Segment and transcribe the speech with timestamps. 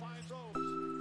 [0.00, 0.91] finds those.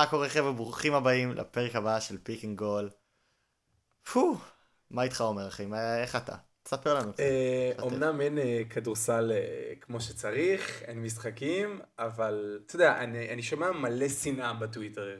[0.00, 0.52] מה קורה חבר'ה?
[0.52, 2.90] ברוכים הבאים לפרק הבא של Pick and Goal.
[4.12, 4.36] פו,
[4.90, 5.66] מה איתך אומר אחי?
[5.66, 6.34] מה- איך אתה?
[6.62, 7.12] תספר לנו.
[7.18, 7.82] אה, שתף.
[7.82, 13.72] אומנם אין אה, כדורסל אה, כמו שצריך, אין משחקים, אבל אתה יודע, אני אני שומע
[13.72, 15.16] מלא שנאה בטוויטר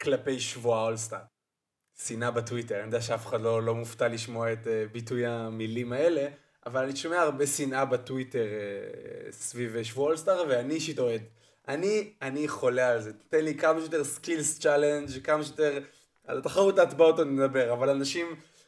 [0.00, 1.22] כלפי שבוע האולסטאר.
[2.06, 6.28] שנאה בטוויטר, אני יודע שאף אחד לא לא מופתע לשמוע את אה, ביטוי המילים האלה,
[6.66, 11.22] אבל אני שומע הרבה שנאה בטוויטר אה, סביב שבוע האולסטאר, ואני אישית אוהד.
[11.68, 13.12] אני, אני חולה על זה.
[13.28, 15.78] תן לי כמה שיותר skills challenge, כמה שיותר...
[16.26, 18.26] על התחרות ההטבעות עוד נדבר, אבל אנשים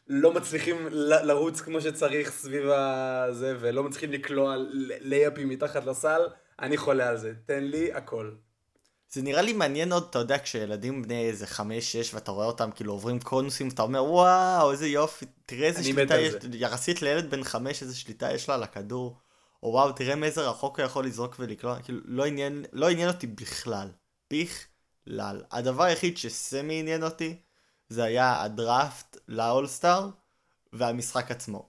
[0.08, 4.56] לא מצליחים ל- לרוץ כמו שצריך סביב הזה, ולא מצליחים לקלוע
[5.00, 6.20] לייפים מתחת לסל,
[6.60, 7.32] אני חולה על זה.
[7.46, 8.30] תן לי הכל.
[9.12, 12.70] זה נראה לי מעניין עוד, אתה יודע, כשילדים בני איזה חמש, שש, ואתה רואה אותם
[12.74, 16.34] כאילו עוברים קונוסים, אתה אומר וואו, איזה יופי, תראה איזה שליטה יש.
[16.52, 19.16] יחסית לילד בן חמש, איזה שליטה יש לה על הכדור,
[19.62, 23.26] או וואו, תראה מאיזה רחוק הוא יכול לזרוק ולקלוע, כאילו, לא עניין, לא עניין אותי
[23.26, 23.88] בכלל,
[24.32, 25.42] בכלל.
[25.50, 27.36] הדבר היחיד שסמי עניין אותי,
[27.88, 30.08] זה היה הדראפט לאולסטאר,
[30.72, 31.68] והמשחק עצמו.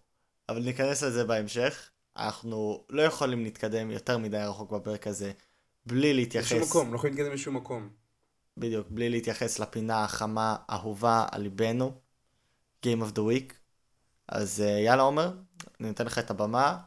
[0.49, 5.31] אבל ניכנס לזה בהמשך, אנחנו לא יכולים להתקדם יותר מדי רחוק בפרק הזה,
[5.85, 6.51] בלי להתייחס...
[6.51, 7.89] בשום מקום, לא יכולים להתקדם לשום מקום.
[8.57, 11.91] בדיוק, בלי להתייחס לפינה החמה, אהובה על ליבנו,
[12.85, 13.53] Game of the Week.
[14.27, 15.31] אז אה, יאללה עומר,
[15.79, 16.77] אני נותן לך את הבמה.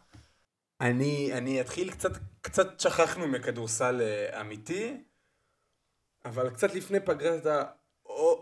[0.80, 4.96] אני, אני אתחיל קצת, קצת שכחנו מכדורסל אה, אמיתי,
[6.24, 7.46] אבל קצת לפני פגרת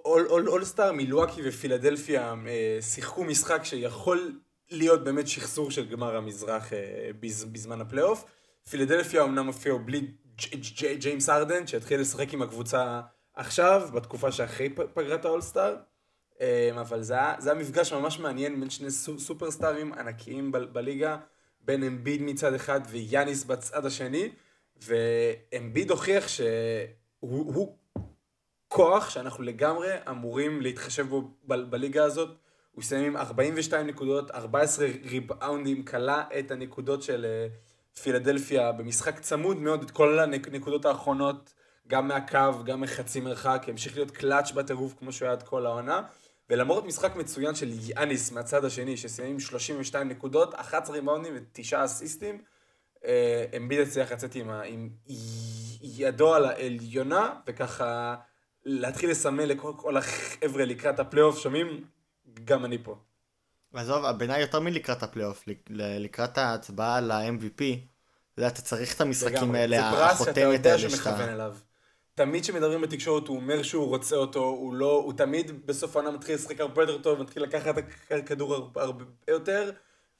[0.05, 4.41] האולסטאר, מילואקי ופילדלפיה אה, שיחקו משחק שיכול
[4.71, 8.25] להיות באמת שחזור של גמר המזרח אה, בז, בזמן הפלייאוף.
[8.71, 10.07] פילדלפיה אמנם הופיעו בלי
[10.99, 13.01] ג'יימס הארדן, שהתחיל לשחק עם הקבוצה
[13.35, 15.77] עכשיו, בתקופה שאחרי פגרת האולסטאר.
[16.81, 21.17] אבל זה היה, זה היה מפגש ממש מעניין בין שני סו, סופרסטארים ענקיים ב, בליגה,
[21.65, 24.29] בין אמביד מצד אחד ויאניס בצד השני,
[24.77, 26.47] ואמביד הוכיח שהוא
[27.31, 27.79] הוא
[28.69, 32.29] כוח שאנחנו לגמרי אמורים להתחשב בו ב, בליגה הזאת.
[32.73, 37.47] הוא סיים עם 42 נקודות, 14 ריבאונדים, כלה את הנקודות של אה,
[38.03, 41.55] פילדלפיה במשחק צמוד מאוד, את כל הנקודות האחרונות,
[41.89, 46.03] גם מהקו, גם מחצי מרחק, המשיך להיות קלאץ' בטירוף כמו שהוא היה עד כל העונה.
[46.51, 52.43] ולמרות משחק מצוין של יאניס מהצד השני, שסיים עם 32 נקודות, 11 ריבאונדים ותשעה אסיסטים,
[53.05, 54.91] אה, אמביד הצליח לצאת עם, ה- עם
[55.83, 58.15] ידו על העליונה, וככה
[58.65, 61.85] להתחיל לסמן לכל כל החבר'ה לקראת הפלייאוף, שומעים?
[62.45, 62.97] גם אני פה.
[63.75, 67.63] עזוב, בעיניי יותר מלקראת הפלייאוף, לקראת ההצבעה על ה-MVP,
[68.35, 69.59] אתה יודע, אתה צריך את המשחקים לגמרי.
[69.59, 71.33] האלה, זה פרס שאתה החותמת יודע האלה שהוא מכוון שאתה...
[71.33, 71.57] אליו.
[72.15, 76.35] תמיד כשמדברים בתקשורת הוא אומר שהוא רוצה אותו, הוא לא, הוא תמיד בסוף העונה מתחיל
[76.35, 79.71] לשחק הרבה יותר טוב, מתחיל לקחת את הכדור הרבה, יותר,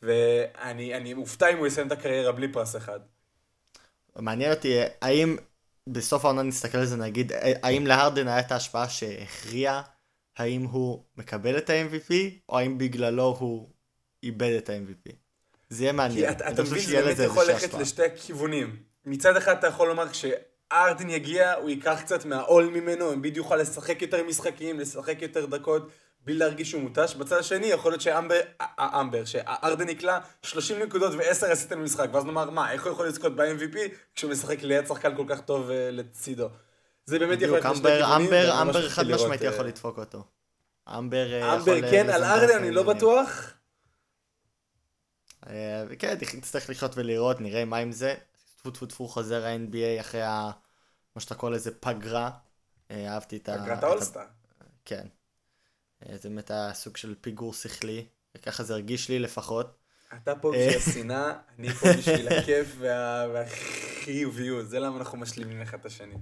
[0.03, 3.01] ואני אני מופתע אם הוא יסיים את הקריירה בלי פרס אחד.
[4.17, 5.37] מעניין אותי, האם
[5.89, 7.33] בסוף העונה נסתכל על זה נגיד,
[7.63, 9.83] האם להרדן היה את ההשפעה שהכריעה,
[10.37, 12.15] האם הוא מקבל את ה-MVP,
[12.49, 13.69] או האם בגללו הוא
[14.23, 15.13] איבד את ה-MVP?
[15.69, 16.31] זה יהיה כי מעניין.
[16.31, 17.75] אתה, אני אתה מבין, זה באמת יכול ללכת.
[17.75, 18.77] לשתי הכיוונים.
[19.05, 20.09] מצד אחד אתה יכול לומר
[20.73, 25.89] כשארדן יגיע, הוא ייקח קצת מהעול ממנו, אמביד יוכל לשחק יותר משחקים, לשחק יותר דקות,
[26.25, 27.15] בלי להרגיש שהוא מותש.
[27.15, 32.09] בצד השני, יכול להיות שאמבר, א- א- אמבר, שארדן נקלע 30 נקודות ו-10 עשיתם במשחק,
[32.13, 33.77] ואז נאמר, מה, איך הוא יכול לזכות ב-MVP
[34.15, 36.49] כשהוא משחק ליד שחקן כל כך טוב uh, לצידו.
[37.05, 40.25] זה באמת יכול לשתי אמבר, כיוונים, אמבר, אמבר חד משמעית אה, יכול לדפוק אותו.
[40.89, 41.51] אמבר אה, יכול...
[41.51, 42.83] אמבר אה, כן, על ארדן אני לא.
[42.83, 43.55] בטוח.
[45.47, 48.15] אה, וכן, נצטרך לחיות ולראות, נראה מה עם זה.
[48.63, 50.51] טפו טפו טפו חוזר ה-NBA אחרי ה...
[51.17, 52.31] מה שאתה קורא לזה פגרה.
[52.91, 53.63] אה, אהבתי את ה...
[53.63, 54.23] פגרת האולסטאר.
[54.85, 55.07] כן.
[56.03, 58.07] אה, זה באמת היה סוג של פיגור שכלי.
[58.43, 59.77] ככה זה הרגיש לי לפחות.
[60.15, 60.69] אתה פה אה.
[60.69, 66.15] בשביל השנאה, אני פה בשביל הכיף וה- והחיוביות, זה למה אנחנו משלימים אחד את השני.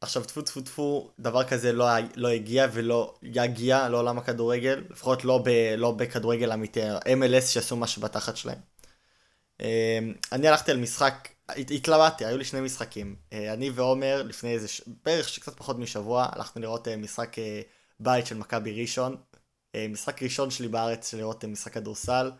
[0.00, 1.86] עכשיו טפו טפו טפו, דבר כזה לא,
[2.16, 8.02] לא הגיע ולא יגיע לעולם הכדורגל, לפחות לא, ב, לא בכדורגל אמיתי, MLS שעשו משהו
[8.02, 8.58] בתחת שלהם.
[9.60, 9.98] אה,
[10.32, 13.16] אני הלכתי על משחק, הת- התלבטתי, היו לי שני משחקים.
[13.32, 17.60] אה, אני ועומר לפני איזה, ש- בערך קצת פחות משבוע, הלכנו לראות אה, משחק אה,
[18.00, 19.16] בית של מכבי ראשון.
[19.88, 22.32] משחק ראשון שלי בארץ לראות אה, משחק כדורסל.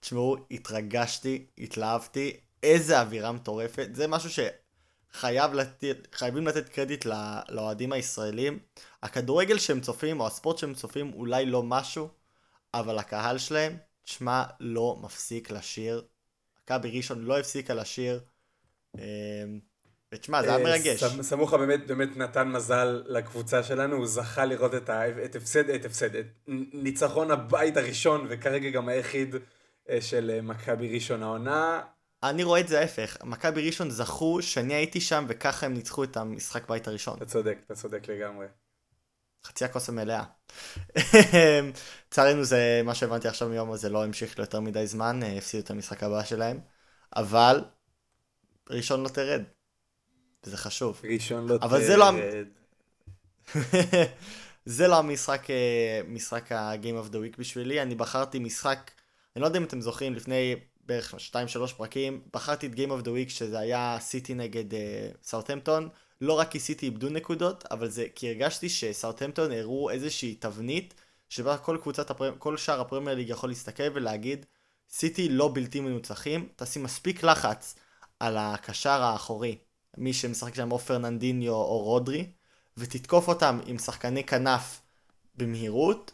[0.00, 3.88] תשמעו, התרגשתי, התלהבתי, איזה אווירה מטורפת.
[3.94, 5.50] זה משהו שחייב
[6.12, 7.06] חייבים לתת קרדיט
[7.48, 8.58] לאוהדים הישראלים.
[9.02, 12.08] הכדורגל שהם צופים, או הספורט שהם צופים, אולי לא משהו,
[12.74, 16.02] אבל הקהל שלהם, תשמע, לא מפסיק לשיר.
[16.64, 18.20] מכבי ראשון לא הפסיקה לשיר.
[18.98, 19.02] אה,
[20.14, 21.04] ותשמע, זה היה אה, מרגש.
[21.04, 25.84] סמוכה באמת באמת נתן מזל לקבוצה שלנו, הוא זכה לראות את ה- את הפסד, את
[25.84, 26.26] הפסד, את
[26.72, 29.34] ניצחון הבית הראשון וכרגע גם היחיד
[29.90, 31.80] אה, של אה, מכבי ראשון העונה.
[32.22, 33.16] אני רואה את זה ההפך.
[33.24, 37.16] מכבי ראשון זכו שאני הייתי שם, וככה הם ניצחו את המשחק בית הראשון.
[37.16, 38.46] אתה צודק, אתה צודק לגמרי.
[39.46, 40.24] חצי הכוס המלאה.
[42.08, 45.70] לצערנו זה מה שהבנתי עכשיו מיום הזה לא המשיך ליותר מדי זמן, אה, הפסידו את
[45.70, 46.60] המשחק הבא שלהם,
[47.16, 47.64] אבל
[48.70, 49.42] ראשון לא תרד.
[50.46, 51.00] וזה חשוב.
[51.04, 52.46] ראשון לא אבל זה לא תרד.
[54.64, 58.90] זה לא המשחק, אה, משחק ה-game of the week בשבילי, אני בחרתי משחק,
[59.36, 60.56] אני לא יודע אם אתם זוכרים, לפני
[60.86, 64.64] בערך 2-3 פרקים, בחרתי את game of the week שזה היה סיטי נגד
[65.22, 65.88] סאוטהמפטון,
[66.22, 70.94] לא רק כי סיטי איבדו נקודות, אבל זה כי הרגשתי שסאוטהמפטון הראו איזושהי תבנית,
[71.28, 72.34] שבה כל קבוצת, הפרמ...
[72.38, 74.46] כל שאר הפרמייר ליג יכול להסתכל ולהגיד,
[74.90, 77.74] סיטי לא בלתי מנוצחים, תשים מספיק לחץ
[78.20, 79.58] על הקשר האחורי,
[79.96, 82.26] מי שמשחק שם או פרננדיניו או רודרי,
[82.76, 84.80] ותתקוף אותם עם שחקני כנף
[85.34, 86.12] במהירות,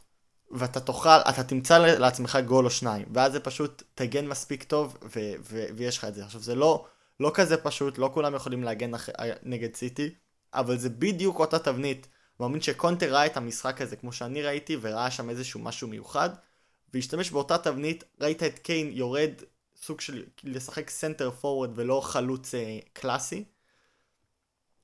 [0.50, 5.32] ואתה תוכל, אתה תמצא לעצמך גול או שניים, ואז זה פשוט תגן מספיק טוב, ו-
[5.40, 6.24] ו- ויש לך את זה.
[6.24, 6.86] עכשיו זה לא,
[7.20, 9.08] לא כזה פשוט, לא כולם יכולים להגן אח-
[9.42, 10.14] נגד סיטי,
[10.54, 12.08] אבל זה בדיוק אותה תבנית.
[12.40, 16.30] מאמין שקונטה ראה את המשחק הזה כמו שאני ראיתי, וראה שם איזשהו משהו מיוחד,
[16.94, 19.32] והשתמש באותה תבנית, ראית את קיין יורד
[19.76, 23.44] סוג של לשחק center forward ולא חלוץ אה, קלאסי,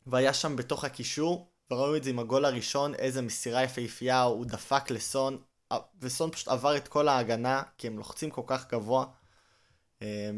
[0.06, 4.90] והיה שם בתוך הקישור, וראו את זה עם הגול הראשון, איזה מסירה יפהפייה, הוא דפק
[4.90, 5.38] לסון,
[5.72, 9.06] אה, וסון פשוט עבר את כל ההגנה, כי הם לוחצים כל כך גבוה.
[10.04, 10.30] אה,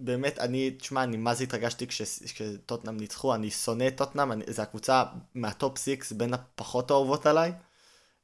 [0.00, 4.62] ובאמת, אני, תשמע, אני מה זה התרגשתי כש- כשטוטנאם ניצחו, אני שונא את טוטנאם, זו
[4.62, 5.04] הקבוצה
[5.34, 7.52] מה-top six בין הפחות אהובות עליי.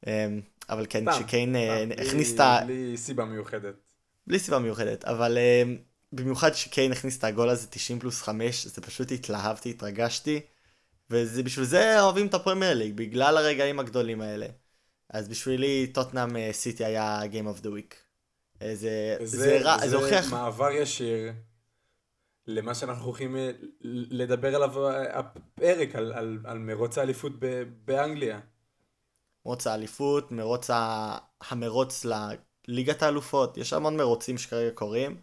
[0.06, 0.26] אה,
[0.70, 2.60] אבל כן, שקיין אה, הכניס את ה...
[2.66, 3.74] בלי סיבה מיוחדת.
[4.26, 5.68] בלי סיבה מיוחדת, אבל uh,
[6.12, 10.40] במיוחד שקיין הכניס את הגול הזה 90 פלוס 5, זה פשוט התלהבתי, התרגשתי,
[11.10, 14.46] וזה בשביל זה אוהבים את הפרמייר ליג, בגלל הרגעים הגדולים האלה.
[15.10, 18.07] אז בשבילי טוטנאם אה, סיטי היה Game of the Week.
[18.62, 21.32] אה, זה, זה, רע, זה הוכיח, מעבר ישיר
[22.48, 23.50] למה שאנחנו הולכים אה,
[24.10, 28.40] לדבר עליו אה, הפרק, על, על, על מרוץ האליפות ב- באנגליה.
[29.46, 31.18] מרוץ האליפות, מרוץ ה...
[31.50, 32.06] המרוץ
[32.68, 35.20] לליגת האלופות, יש המון מרוצים שכרגע קורים.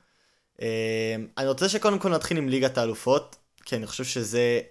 [0.61, 3.35] אה, אני רוצה שקודם כל נתחיל עם ליגת האלופות,
[3.65, 4.61] כי אני חושב שזה,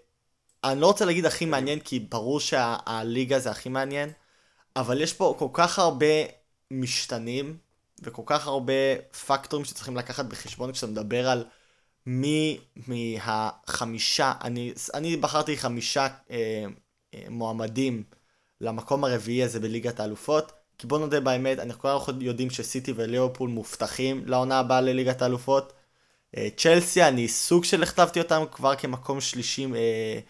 [0.65, 4.11] אני לא רוצה להגיד הכי מעניין, כי ברור שהליגה זה הכי מעניין,
[4.77, 6.07] אבל יש פה כל כך הרבה
[6.71, 7.59] משתנים,
[8.05, 8.73] וכל כך הרבה
[9.27, 11.45] פקטורים שצריכים לקחת בחשבון כשאתה מדבר על
[12.07, 16.65] מי מהחמישה, אני, אני בחרתי חמישה אה,
[17.15, 18.03] אה, מועמדים
[18.61, 24.23] למקום הרביעי הזה בליגת האלופות, כי בוא נודה באמת, אנחנו כולנו יודעים שסיטי וליברפול מובטחים
[24.27, 25.73] לעונה הבאה לליגת האלופות.
[26.37, 30.21] אה, צ'לסי, אני סוג של הכתבתי אותם כבר כמקום שלישי, אה,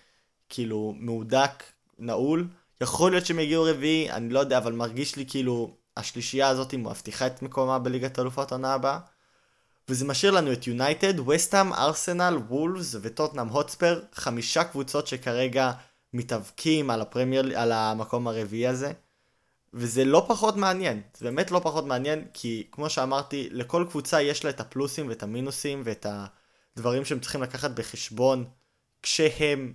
[0.49, 1.63] כאילו, מהודק,
[1.99, 2.49] נעול.
[2.81, 7.27] יכול להיות שהם יגיעו רביעי, אני לא יודע, אבל מרגיש לי כאילו השלישייה הזאת מבטיחה
[7.27, 8.99] את מקומה בליגת האלופות עונה הבאה.
[9.89, 15.73] וזה משאיר לנו את יונייטד, וסטאם, ארסנל, וולפס וטוטנאם הוטספר, חמישה קבוצות שכרגע
[16.13, 18.93] מתאבקים על הפרמייר, על המקום הרביעי הזה.
[19.75, 24.45] וזה לא פחות מעניין, זה באמת לא פחות מעניין, כי כמו שאמרתי, לכל קבוצה יש
[24.45, 26.07] לה את הפלוסים ואת המינוסים ואת
[26.77, 28.45] הדברים שהם צריכים לקחת בחשבון
[29.03, 29.73] כשהם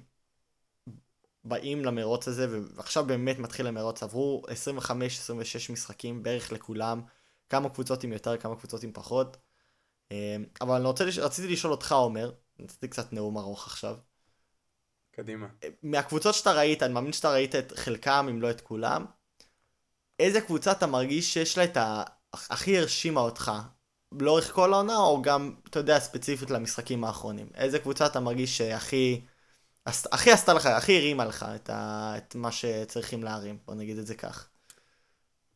[1.49, 7.01] באים למרוץ הזה, ועכשיו באמת מתחיל המרוץ, עברו 25-26 משחקים בערך לכולם,
[7.49, 9.37] כמה קבוצות עם יותר, כמה קבוצות עם פחות.
[10.61, 13.97] אבל אני רוצה, רציתי לשאול אותך, עומר, נתתי קצת נאום ארוך עכשיו.
[15.11, 15.47] קדימה.
[15.83, 19.05] מהקבוצות שאתה ראית, אני מאמין שאתה ראית את חלקם, אם לא את כולם,
[20.19, 22.03] איזה קבוצה אתה מרגיש שיש לה את ה...
[22.33, 23.51] הכי הרשימה אותך,
[24.11, 27.49] לאורך כל העונה, או גם, אתה יודע, ספציפית למשחקים האחרונים?
[27.55, 29.21] איזה קבוצה אתה מרגיש שהכי...
[29.86, 32.13] הכי עשתה לך, הכי הרימה לך את, ה...
[32.17, 34.48] את מה שצריכים להרים, בוא נגיד את זה כך.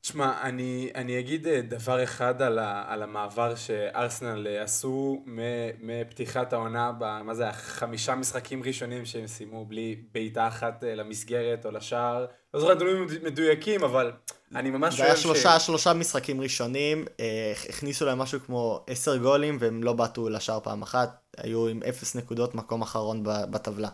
[0.01, 5.39] תשמע, אני, אני אגיד אה, דבר אחד על, ה, על המעבר שארסנל אה, עשו מ-
[5.82, 11.65] מפתיחת העונה, ב, מה זה, החמישה משחקים ראשונים שהם סיימו בלי בעיטה אחת אה, למסגרת
[11.65, 12.25] או לשער.
[12.53, 14.12] לא זוכר נתונים מדויקים, אבל
[14.56, 19.58] אני ממש זה היה ש- שלושה, משחקים ראשונים, אה, הכניסו להם משהו כמו עשר גולים
[19.60, 23.89] והם לא בעטו לשער פעם אחת, היו עם אפס נקודות מקום אחרון בטבלה.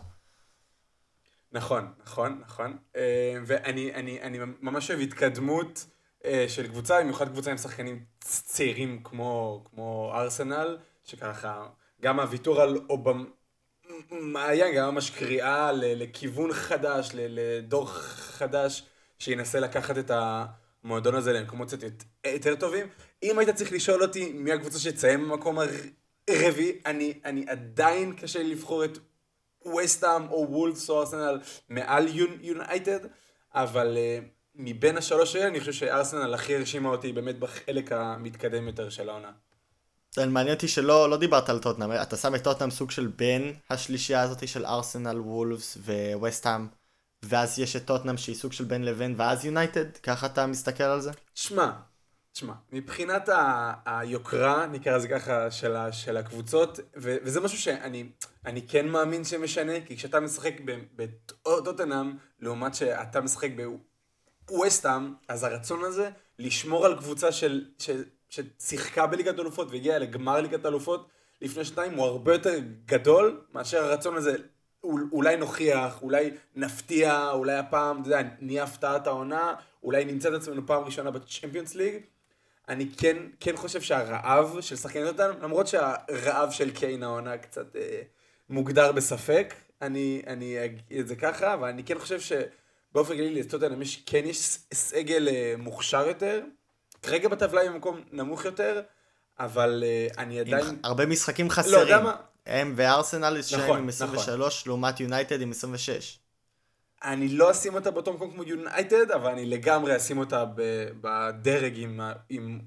[1.52, 2.76] נכון, נכון, נכון.
[2.96, 5.86] אה, ואני אני, אני ממש אוהב התקדמות
[6.24, 11.66] אה, של קבוצה, במיוחד קבוצה עם שחקנים צעירים כמו, כמו ארסנל, שככה,
[12.02, 12.78] גם הוויתור על
[14.10, 18.86] אובמאיין, גם ממש קריאה לכיוון חדש, לדור חדש,
[19.18, 21.78] שינסה לקחת את המועדון הזה למקומות קצת
[22.26, 22.86] יותר טובים.
[23.22, 25.58] אם היית צריך לשאול אותי מי הקבוצה שתסיים במקום
[26.28, 28.98] הרביעי, אני, אני עדיין קשה לי לבחור את
[29.66, 32.06] וסטאם או וולפס או ארסנל מעל
[32.40, 33.00] יונייטד,
[33.54, 34.24] אבל uh,
[34.54, 39.30] מבין השלוש האלה אני חושב שארסנל הכי הרשימה אותי באמת בחלק המתקדם יותר של העונה.
[40.16, 44.22] מעניין אותי שלא לא דיברת על טוטנאם, אתה שם את טוטנאם סוג של בין השלישייה
[44.22, 45.78] הזאת של ארסנל, וולפס
[46.14, 46.66] וווסטהאם,
[47.22, 51.00] ואז יש את טוטנאם שהיא סוג של בין לבין, ואז יונייטד, ככה אתה מסתכל על
[51.00, 51.10] זה?
[51.34, 51.70] שמע,
[52.34, 58.10] שמע, מבחינת ה- היוקרה, נקרא לזה ככה, של, ה- של הקבוצות, ו- וזה משהו שאני
[58.46, 60.54] אני כן מאמין שמשנה, כי כשאתה משחק
[60.96, 63.50] בטוטנאם, לעומת שאתה משחק
[64.48, 70.66] בווסטהאם, אז הרצון הזה לשמור על קבוצה של, של, ששיחקה בליגת אלופות והגיעה לגמר ליגת
[70.66, 71.08] אלופות
[71.42, 74.36] לפני שנתיים, הוא הרבה יותר גדול מאשר הרצון הזה
[74.84, 80.34] אול- אולי נוכיח, אולי נפתיע, אולי הפעם, אתה יודע, נהיה הפתעת העונה, אולי נמצא את
[80.34, 82.02] עצמנו פעם ראשונה בצ'מפיונס ליג.
[82.68, 88.02] אני כן, כן חושב שהרעב של שחקנים אותנו, למרות שהרעב של קיין העונה קצת אה,
[88.50, 93.82] מוגדר בספק, אני, אני אגיד את זה ככה, אבל אני כן חושב שבאופן כללי לטוטנאם
[93.82, 96.42] יש, כן יש סגל אה, מוכשר יותר,
[97.02, 98.82] כרגע בטבלה היא במקום נמוך יותר,
[99.38, 100.78] אבל אה, אני עם עדיין...
[100.84, 101.80] הרבה משחקים לא, חסרים.
[101.80, 102.16] יודע מה?
[102.46, 106.18] הם וארסנל שניהם נכון, עם 23, לעומת יונייטד עם 26.
[107.04, 111.72] אני לא אשים אותה באותו מקום כמו יונייטד, אבל אני לגמרי אשים אותה ב- בדרג
[111.76, 112.60] עם, עם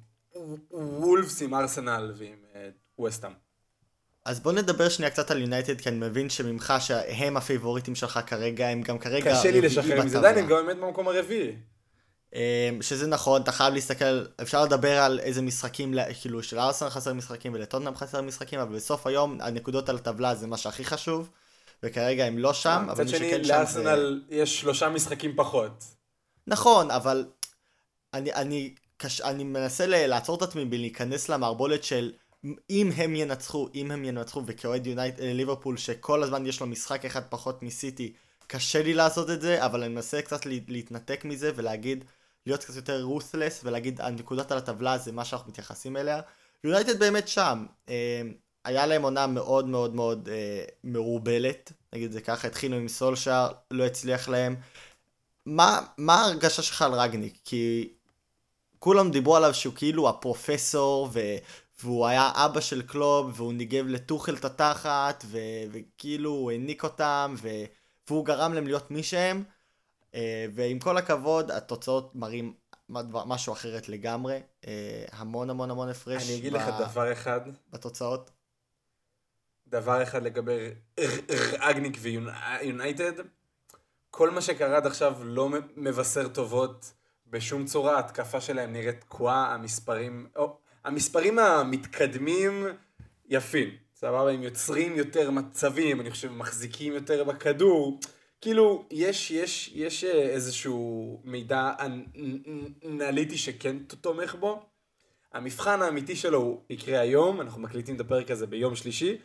[0.72, 3.43] וולפס, עם ארסנל ועם אה, ווסטאם.
[4.26, 8.68] אז בוא נדבר שנייה קצת על יונייטד, כי אני מבין שממך שהם הפייבוריטים שלך כרגע,
[8.68, 10.18] הם גם כרגע קשה לי לשחרר מזה.
[10.18, 11.56] עדיין הם גם באמת במקום הרביעי.
[12.36, 17.14] אמ, שזה נכון, אתה חייב להסתכל, אפשר לדבר על איזה משחקים, כאילו של ארסנל חסר
[17.14, 21.30] משחקים ולטוטנאם חסר משחקים, אבל בסוף היום הנקודות על הטבלה זה מה שהכי חשוב,
[21.84, 23.54] וכרגע הם לא שם, אבל מצד מי שני, שכן שם זה...
[23.54, 25.84] לארסנל יש שלושה משחקים פחות.
[26.48, 27.26] נכון, אבל
[28.14, 29.22] אני, אני, קש...
[29.22, 32.12] אני מנסה לעצור את עצמי בלהיכנס למערבולת של
[32.70, 37.06] אם הם ינצחו, אם הם ינצחו, וכאוהד יונייט, אה, ליברפול שכל הזמן יש לו משחק
[37.06, 38.14] אחד פחות מסיטי,
[38.48, 42.06] קשה לי לעשות את זה, אבל אני מנסה קצת לה- להתנתק מזה ולהגיד,
[42.46, 46.22] להיות קצת יותר רות'לס ולהגיד הנקודות על הטבלה זה מה שאנחנו מתייחסים אליה.
[46.64, 48.22] יונייטד באמת שם, אה,
[48.66, 53.84] היה להם עונה מאוד מאוד מאוד אה, מעורבלת, נגיד זה ככה, התחילו עם סולשאר, לא
[53.84, 54.56] הצליח להם.
[55.46, 57.38] מה, מה ההרגשה שלך על רגניק?
[57.46, 57.90] כי
[58.80, 61.10] כולם דיברו עליו שהוא כאילו הפרופסור.
[61.82, 65.38] והוא היה אבא של קלוב, והוא ניגב לטוחל את התחת, ו...
[65.72, 67.50] וכאילו הוא העניק אותם, ו...
[68.08, 69.44] והוא גרם להם להיות מי שהם.
[70.16, 72.54] אה, ועם כל הכבוד, התוצאות מראים
[73.10, 74.42] משהו אחרת לגמרי.
[74.68, 78.32] אה, המון המון המון הפרש אני אגיד ב- לך דבר אחד, בתוצאות.
[79.68, 80.70] דבר אחד לגבי
[81.70, 83.14] אגניק ויונייטד,
[84.10, 86.94] כל מה שקרה עד עכשיו לא מבשר טובות
[87.28, 92.66] בשום צורה, ההתקפה שלהם נראית תקועה, המספרים, או, המספרים המתקדמים
[93.30, 98.00] יפים, סבבה, הם יוצרים יותר מצבים, אני חושב, מחזיקים יותר בכדור,
[98.42, 102.06] כאילו, יש, יש, יש אה, איזשהו מידע אנ-
[102.86, 104.66] אנליטי שכן תומך בו.
[105.34, 109.18] המבחן האמיתי שלו הוא יקרה היום, אנחנו מקליטים את הפרק הזה ביום שלישי.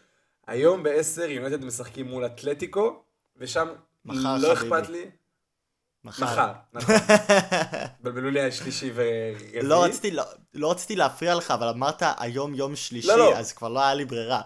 [0.47, 3.03] היום ב-10 יונייטד משחקים מול אתלטיקו,
[3.37, 3.69] ושם
[4.05, 4.77] מחר, לא חביבי.
[4.77, 5.05] אכפת לי.
[6.05, 6.53] מחר.
[6.73, 6.95] נכון.
[8.03, 9.63] בלבלו לי השלישי ורביעי.
[9.63, 10.25] לא רציתי, לא,
[10.55, 13.39] לא רציתי להפריע לך, אבל אמרת היום יום שלישי, לא, לא.
[13.39, 14.43] אז כבר לא היה לי ברירה.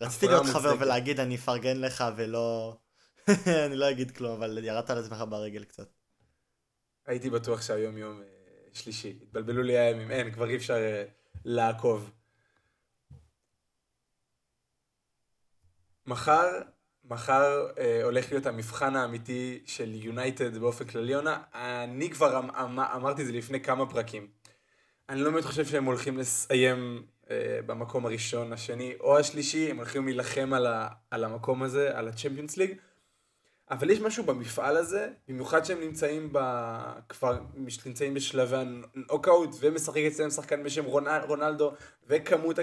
[0.00, 0.82] רציתי להיות חבר מוצדקת.
[0.82, 2.76] ולהגיד אני אפרגן לך ולא...
[3.66, 5.88] אני לא אגיד כלום, אבל ירדת על עצמך ברגל קצת.
[7.06, 8.26] הייתי בטוח שהיום יום אה,
[8.72, 9.18] שלישי.
[9.22, 11.04] התבלבלו לי הימים, אין, כבר אי אפשר אה,
[11.44, 12.10] לעקוב.
[16.06, 16.60] מחר,
[17.10, 21.42] מחר אה, הולך להיות המבחן האמיתי של יונייטד באופן כללי עונה.
[21.54, 24.26] אני כבר אמ, אמ, אמרתי את זה לפני כמה פרקים.
[25.08, 30.04] אני לא באמת חושב שהם הולכים לסיים אה, במקום הראשון, השני או השלישי, הם הולכים
[30.04, 30.66] להילחם על,
[31.10, 32.74] על המקום הזה, על הצ'מפיונס ליג.
[33.70, 36.38] אבל יש משהו במפעל הזה, במיוחד שהם נמצאים ב...
[37.08, 37.38] כבר
[37.86, 41.72] נמצאים בשלבי הנוקאוט, ומשחק אצלם שחקן בשם רונל, רונלדו,
[42.06, 42.58] וכמות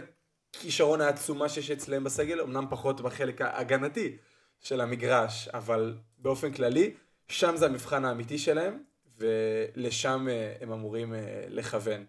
[0.55, 4.17] הכישרון העצומה שיש אצלם בסגל, אמנם פחות בחלק ההגנתי
[4.63, 6.93] של המגרש, אבל באופן כללי,
[7.27, 8.83] שם זה המבחן האמיתי שלהם,
[9.17, 12.05] ולשם אה, הם אמורים אה, לכוון.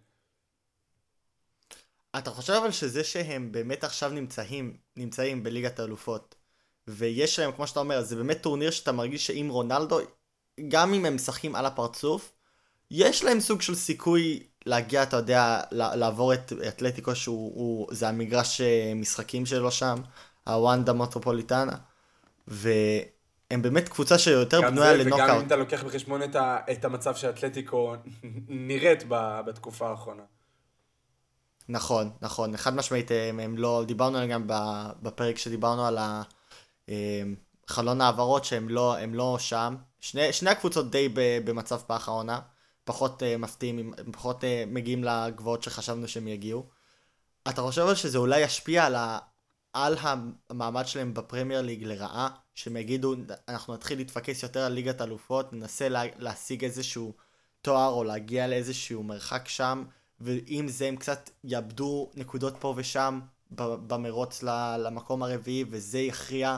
[2.19, 6.35] אתה חושב אבל שזה שהם באמת עכשיו נמצאים, נמצאים בליגת האלופות,
[6.89, 9.99] ויש להם, כמו שאתה אומר, זה באמת טורניר שאתה מרגיש שעם רונלדו,
[10.69, 12.33] גם אם הם משחקים על הפרצוף,
[12.91, 18.61] יש להם סוג של סיכוי להגיע, אתה יודע, לעבור את אתלטיקו שהוא, הוא, זה המגרש
[18.61, 19.97] אה, משחקים שלו שם,
[20.47, 21.77] הוואנדה מוטרופוליטנה,
[22.49, 25.21] והם באמת קבוצה שיותר בנויה לנוקאוט.
[25.23, 27.95] וגם אם אתה לוקח בחשבון את, ה, את המצב שאתלטיקו
[28.49, 30.23] נראית ב, בתקופה האחרונה.
[31.69, 34.59] נכון, נכון, חד משמעית הם, הם לא, דיברנו עליהם גם
[35.03, 35.99] בפרק שדיברנו על
[37.69, 39.77] החלון העברות שהם לא, לא שם.
[40.01, 41.09] שני, שני הקבוצות די
[41.45, 42.41] במצב פח העונה,
[42.85, 46.67] פחות uh, מפתיעים, פחות uh, מגיעים לגבוהות שחשבנו שהם יגיעו.
[47.49, 49.19] אתה חושב שזה אולי ישפיע על, ה,
[49.75, 53.15] על המעמד שלהם בפרמייר ליג לרעה, שהם יגידו,
[53.49, 57.13] אנחנו נתחיל להתפקס יותר על ליגת אלופות, ננסה לה, להשיג איזשהו
[57.63, 59.85] תואר או להגיע לאיזשהו מרחק שם,
[60.21, 64.43] ועם זה הם קצת יאבדו נקודות פה ושם במרוץ
[64.79, 66.57] למקום הרביעי, וזה יכריע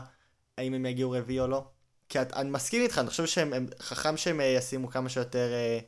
[0.59, 1.65] האם הם יגיעו רביעי או לא.
[2.09, 5.53] כי את, אני מסכים איתך, אני חושב שהם, הם, חכם שהם אה, ישימו כמה שיותר,
[5.53, 5.79] אה,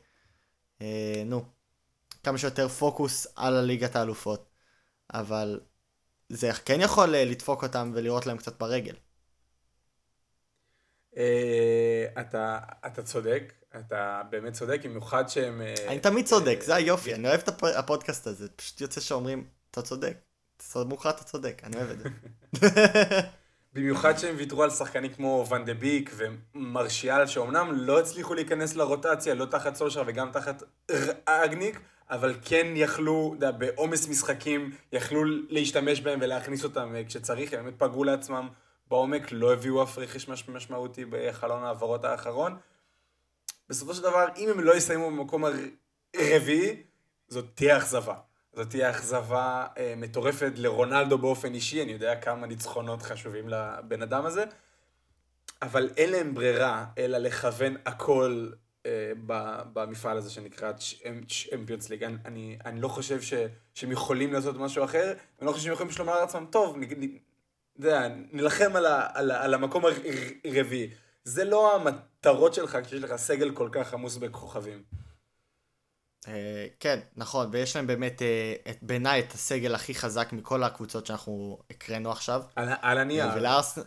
[0.81, 1.45] אה, נו,
[2.23, 4.49] כמה שיותר פוקוס על הליגת האלופות.
[5.13, 5.59] אבל
[6.29, 8.95] זה כן יכול אה, לדפוק אותם ולראות להם קצת ברגל.
[11.17, 15.61] אה, אתה, אתה צודק, אתה באמת צודק, במיוחד שהם...
[15.61, 19.81] אה, אני תמיד צודק, זה היופי, אני אוהב את הפודקאסט הזה, פשוט יוצא שאומרים, אתה
[19.81, 20.17] צודק,
[20.75, 22.09] מוכרח אתה צודק, אני אוהב את זה.
[23.73, 29.33] במיוחד שהם ויתרו על שחקנים כמו ואן דה ביק ומרשיאל, שאומנם לא הצליחו להיכנס לרוטציה,
[29.33, 30.63] לא תחת סושר וגם תחת
[31.25, 31.79] אגניק,
[32.09, 37.63] אבל כן יכלו, אתה יודע, בעומס משחקים, יכלו להשתמש בהם ולהכניס אותם אה, כשצריך, הם
[37.63, 38.49] באמת פגעו לעצמם
[38.87, 42.57] בעומק, לא הביאו אף רכש משמעותי בחלון ההעברות האחרון.
[43.69, 45.43] בסופו של דבר, אם הם לא יסיימו במקום
[46.15, 46.83] הרביעי,
[47.27, 48.15] זאת תהיה אכזבה.
[48.53, 54.25] זאת תהיה אכזבה אה, מטורפת לרונלדו באופן אישי, אני יודע כמה ניצחונות חשובים לבן אדם
[54.25, 54.43] הזה,
[55.61, 58.49] אבל אין להם ברירה אלא לכוון הכל
[59.73, 62.03] במפעל הזה שנקרא צ'מפיונס ליג.
[62.03, 63.33] אני, אני לא חושב ש,
[63.73, 66.77] שהם יכולים לעשות משהו אחר, אני לא חושב שהם יכולים לומר לעצמם, טוב,
[67.79, 69.83] יודע, נילחם על, ה, על, ה, על המקום
[70.45, 70.89] הרביעי.
[71.23, 74.83] זה לא המטרות שלך כשיש לך סגל כל כך עמוס בכוכבים.
[76.25, 76.29] Uh,
[76.79, 82.11] כן, נכון, ויש להם באמת, uh, בעיניי, את הסגל הכי חזק מכל הקבוצות שאנחנו הקראנו
[82.11, 82.41] עכשיו.
[82.55, 83.27] על, על הנייר.
[83.35, 83.79] ולארס...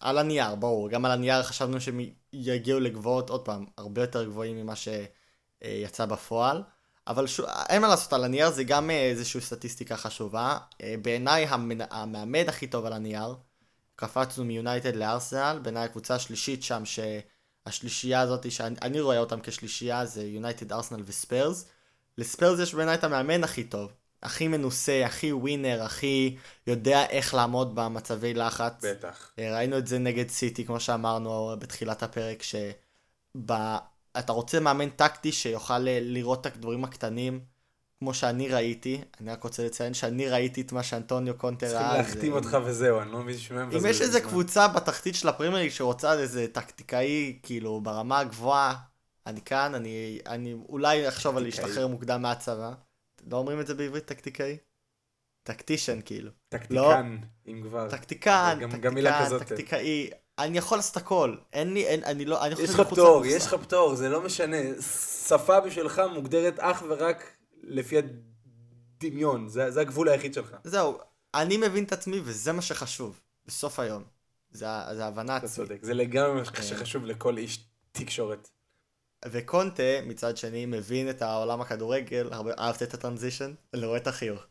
[0.00, 0.88] על הנייר, ברור.
[0.88, 2.00] גם על הנייר חשבנו שהם
[2.44, 6.62] יגיעו לגבוהות, עוד פעם, הרבה יותר גבוהים ממה שיצא בפועל.
[7.06, 7.40] אבל ש...
[7.68, 10.58] אין מה לעשות, על הנייר זה גם איזושהי סטטיסטיקה חשובה.
[11.02, 11.46] בעיניי
[11.90, 13.34] המאמן הכי טוב על הנייר,
[13.96, 20.72] קפצנו מיונייטד לארסנל, בעיניי הקבוצה השלישית שם, שהשלישייה הזאת, שאני רואה אותם כשלישייה, זה יונייטד,
[20.72, 21.68] ארסנל וספיירס.
[22.18, 23.92] לספיירס יש בעיניי את המאמן הכי טוב.
[24.22, 28.84] הכי מנוסה, הכי ווינר, הכי יודע איך לעמוד במצבי לחץ.
[28.84, 29.30] בטח.
[29.38, 32.70] ראינו את זה נגד סיטי, כמו שאמרנו בתחילת הפרק, שב...
[34.18, 37.40] אתה רוצה מאמן טקטי שיוכל לראות את הדברים הקטנים,
[37.98, 41.94] כמו שאני ראיתי, אני רק רוצה לציין שאני ראיתי את מה שאנטוניו קונטה ראה.
[41.94, 43.70] צריכים להחתים אותך וזהו, אני לא מבין שמהם...
[43.70, 48.74] אם יש איזה קבוצה בתחתית של הפרימייריג שרוצה איזה טקטיקאי, כאילו, ברמה הגבוהה,
[49.26, 52.72] אני כאן, אני, אני אולי אחשוב על להשתחרר מוקדם מהצבא.
[53.26, 54.56] לא אומרים את זה בעברית טקטיקאי?
[55.42, 56.30] tactician כאילו.
[56.48, 56.94] טקטיקן, לא,
[57.46, 57.90] אם כבר.
[57.90, 60.10] טקטיקן, גם, טקטיקן, גם טקטיקאי.
[60.38, 61.36] אני יכול לעשות הכל.
[61.52, 64.56] אין לי, אין, אני לא, אני יש לך פטור, יש לך פטור, זה לא משנה.
[65.28, 70.56] שפה בשבילך מוגדרת אך ורק לפי הדמיון, זה, זה הגבול היחיד שלך.
[70.64, 70.98] זהו,
[71.34, 74.04] אני מבין את עצמי וזה מה שחשוב, בסוף היום.
[74.50, 75.52] זה, זה הבנה עצמית.
[75.52, 78.48] אתה צודק, זה לגמרי מה שחשוב לכל איש תקשורת.
[79.30, 83.54] וקונטה, מצד שני, מבין את העולם הכדורגל, הרבה, אהבת את הטרנזישן?
[83.74, 84.42] אני רואה את החיוך.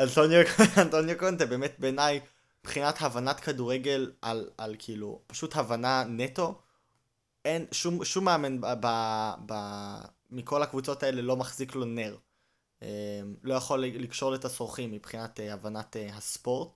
[0.00, 0.40] אנטוניו,
[0.82, 2.20] אנטוניו קונטה, באמת בעיניי,
[2.64, 6.58] מבחינת הבנת כדורגל על, על כאילו, פשוט הבנה נטו,
[7.44, 8.86] אין, שום, שום מאמן ב, ב,
[9.46, 9.54] ב,
[10.30, 12.16] מכל הקבוצות האלה לא מחזיק לו נר.
[12.82, 12.88] אמ,
[13.42, 16.68] לא יכול לקשור את הסורכים מבחינת אה, הבנת אה, הספורט.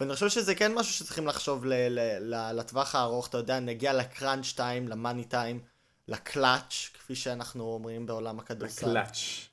[0.00, 3.92] ואני חושב שזה כן משהו שצריכים לחשוב ל- ל- ל- לטווח הארוך, אתה יודע, נגיע
[3.92, 5.60] לקראנץ' טיים, למאני טיים,
[6.08, 8.86] לקלאץ', כפי שאנחנו אומרים בעולם הכדורסל.
[8.86, 9.48] לקלאץ'.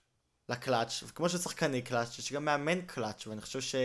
[0.50, 3.80] לקלאץ', וכמו ששחקני קלאץ', יש גם מאמן קלאץ', ואני חושב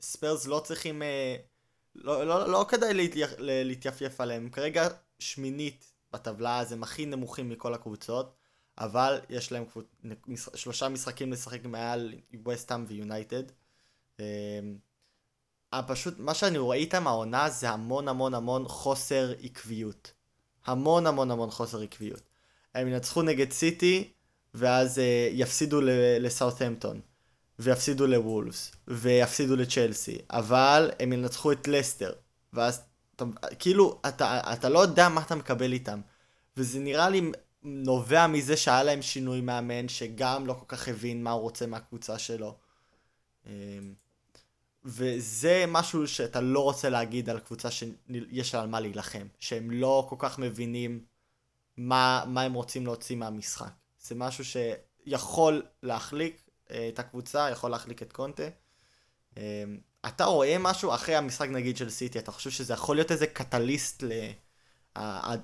[0.00, 1.36] שספיירס לא צריכים, אה,
[1.94, 4.88] לא, לא, לא כדאי להתייפייף עליהם, כרגע
[5.18, 8.36] שמינית בטבלה, אז הם הכי נמוכים מכל הקבוצות,
[8.78, 9.86] אבל יש להם קבוצ...
[10.54, 12.14] שלושה משחקים לשחק מעל
[12.46, 13.42] וסטאם ויונייטד.
[14.20, 14.24] אמ,
[15.86, 20.12] פשוט, מה שאני רואה איתם העונה זה המון המון המון חוסר עקביות.
[20.68, 22.22] המון המון המון חוסר עקביות.
[22.74, 24.12] הם ינצחו נגד סיטי,
[24.54, 25.00] ואז uh,
[25.32, 25.80] יפסידו
[26.20, 27.00] לסאות'המפטון,
[27.58, 32.12] ויפסידו לוולפס, ויפסידו לצ'לסי, אבל הם ינצחו את לסטר,
[32.52, 32.82] ואז
[33.16, 33.24] אתה,
[33.58, 36.00] כאילו, אתה, אתה לא יודע מה אתה מקבל איתם.
[36.56, 41.30] וזה נראה לי נובע מזה שהיה להם שינוי מאמן, שגם לא כל כך הבין מה
[41.30, 42.56] הוא רוצה מהקבוצה שלו.
[44.90, 50.06] וזה משהו שאתה לא רוצה להגיד על קבוצה שיש לה על מה להילחם, שהם לא
[50.08, 51.04] כל כך מבינים
[51.76, 53.70] מה, מה הם רוצים להוציא מהמשחק.
[54.00, 58.42] זה משהו שיכול להחליק אה, את הקבוצה, יכול להחליק את קונטה.
[59.36, 59.42] אמ,
[60.06, 64.02] אתה רואה משהו אחרי המשחק נגיד של סיטי, אתה חושב שזה יכול להיות איזה קטליסט
[64.02, 64.12] ל...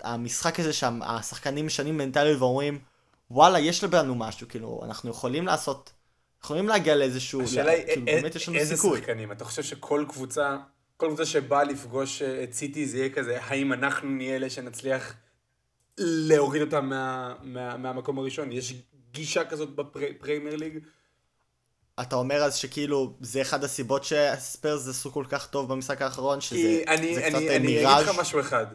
[0.02, 2.78] המשחק הזה שהשחקנים משנים מנטליות ואומרים,
[3.30, 5.92] וואלה, יש לנו משהו, כאילו, אנחנו יכולים לעשות,
[6.44, 8.76] יכולים להגיע לאיזשהו, השאלה היא, כאילו, איזה.
[8.76, 9.33] שחקנים?
[9.33, 10.57] אתה חושב שכל קבוצה,
[10.96, 15.14] כל קבוצה שבאה לפגוש אה, את סיטי זה יהיה כזה, האם אנחנו נהיה אלה שנצליח
[15.98, 18.52] להוריד אותם מה, מה, מהמקום הראשון?
[18.52, 18.74] יש
[19.12, 20.78] גישה כזאת בפריימר ליג?
[22.00, 26.83] אתה אומר אז שכאילו זה אחד הסיבות שספיירס עשו כל כך טוב במשחק האחרון, שזה
[26.88, 28.02] אני, זה אני, קצת אני, אני מיראז'?
[28.02, 28.66] אגיד לך משהו אחד.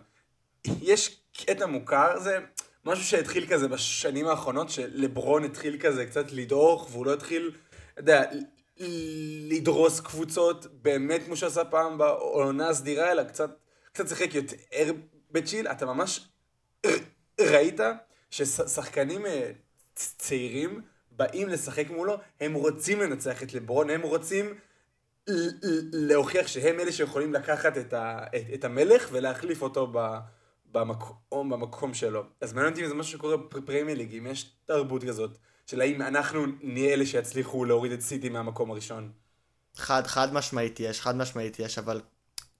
[0.82, 2.40] יש קטע מוכר, זה
[2.86, 7.52] משהו שהתחיל כזה בשנים האחרונות, שלברון התחיל כזה קצת לדעוך, והוא לא התחיל,
[7.94, 8.24] אתה יודע,
[9.50, 13.50] לדרוס קבוצות, באמת כמו שעשה פעם בעונה הסדירה, אלא קצת,
[13.92, 14.92] קצת שיחק יותר
[15.32, 16.30] בצ'יל, אתה ממש
[17.42, 17.80] ראית
[18.30, 19.52] ששחקנים אה,
[19.96, 24.54] צעירים באים לשחק מולו, הם רוצים לנצח את לברון, הם רוצים
[25.94, 30.18] להוכיח שהם אלה שיכולים לקחת את, ה, את, את המלך ולהחליף אותו ב,
[30.72, 32.24] במקום, במקום שלו.
[32.42, 36.02] אז מעניין אותי אם זה משהו שקורה בפרמי ליג, אם יש תרבות כזאת, של האם
[36.02, 39.12] אנחנו נהיה אלה שיצליחו להוריד את סיטי מהמקום הראשון.
[39.76, 42.02] חד, חד משמעית יש, חד משמעית יש, אבל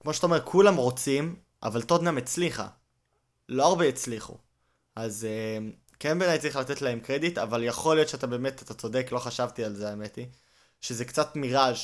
[0.00, 2.68] כמו שאתה אומר, כולם רוצים, אבל טוטנאם הצליחה.
[3.48, 4.36] לא הרבה הצליחו.
[4.96, 5.58] אז אה,
[5.98, 9.64] כן בעיניי צריך לתת להם קרדיט, אבל יכול להיות שאתה באמת, אתה צודק, לא חשבתי
[9.64, 10.26] על זה האמת היא.
[10.80, 11.76] שזה קצת מיראז'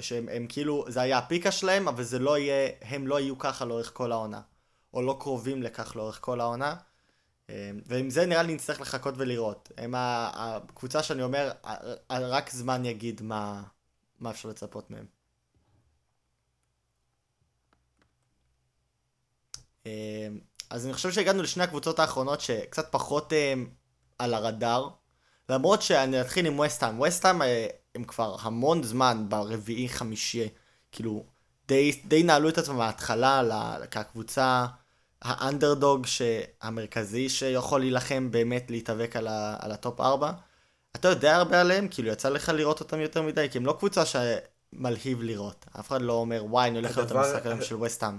[0.00, 3.64] שהם הם, כאילו, זה היה הפיקה שלהם, אבל זה לא יהיה, הם לא יהיו ככה
[3.64, 4.40] לאורך כל העונה.
[4.94, 6.76] או לא קרובים לכך לאורך כל העונה.
[7.50, 9.72] אה, ועם זה נראה לי נצטרך לחכות ולראות.
[9.78, 11.52] הם הקבוצה שאני אומר,
[12.10, 13.62] רק זמן יגיד מה,
[14.20, 15.06] מה אפשר לצפות מהם.
[19.86, 20.28] אה,
[20.70, 23.70] אז אני חושב שהגענו לשני הקבוצות האחרונות שקצת פחות הם,
[24.18, 24.88] על הרדאר.
[25.48, 27.00] למרות שאני אתחיל עם וסטהאם.
[27.00, 27.42] וסטהאם
[27.94, 30.48] הם כבר המון זמן ברביעי חמישי,
[30.92, 31.24] כאילו
[31.68, 33.42] די, די נעלו את עצמם מההתחלה
[33.90, 34.66] כקבוצה
[35.24, 36.06] האנדרדוג
[36.62, 40.32] המרכזי שיכול להילחם באמת להתאבק על, ה, על הטופ 4.
[40.96, 41.88] אתה יודע הרבה עליהם?
[41.90, 43.48] כאילו יצא לך לראות אותם יותר מדי?
[43.50, 45.66] כי הם לא קבוצה שמלהיב לראות.
[45.80, 48.18] אף אחד לא אומר וואי אני הולך לראות את המשחק היום של וסטהאם.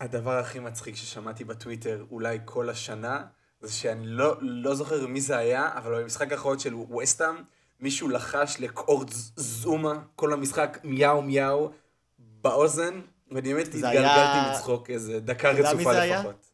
[0.00, 3.24] הדבר הכי מצחיק ששמעתי בטוויטר אולי כל השנה,
[3.60, 7.34] זה שאני לא, לא זוכר מי זה היה, אבל במשחק האחרון של וסטאם,
[7.80, 11.72] מישהו לחש לקורד זומה כל המשחק מיהו מיהו
[12.18, 14.50] באוזן, ואני באמת התגלגלתי.
[14.50, 16.50] מצחוק איזה דקה רצופה לפחות.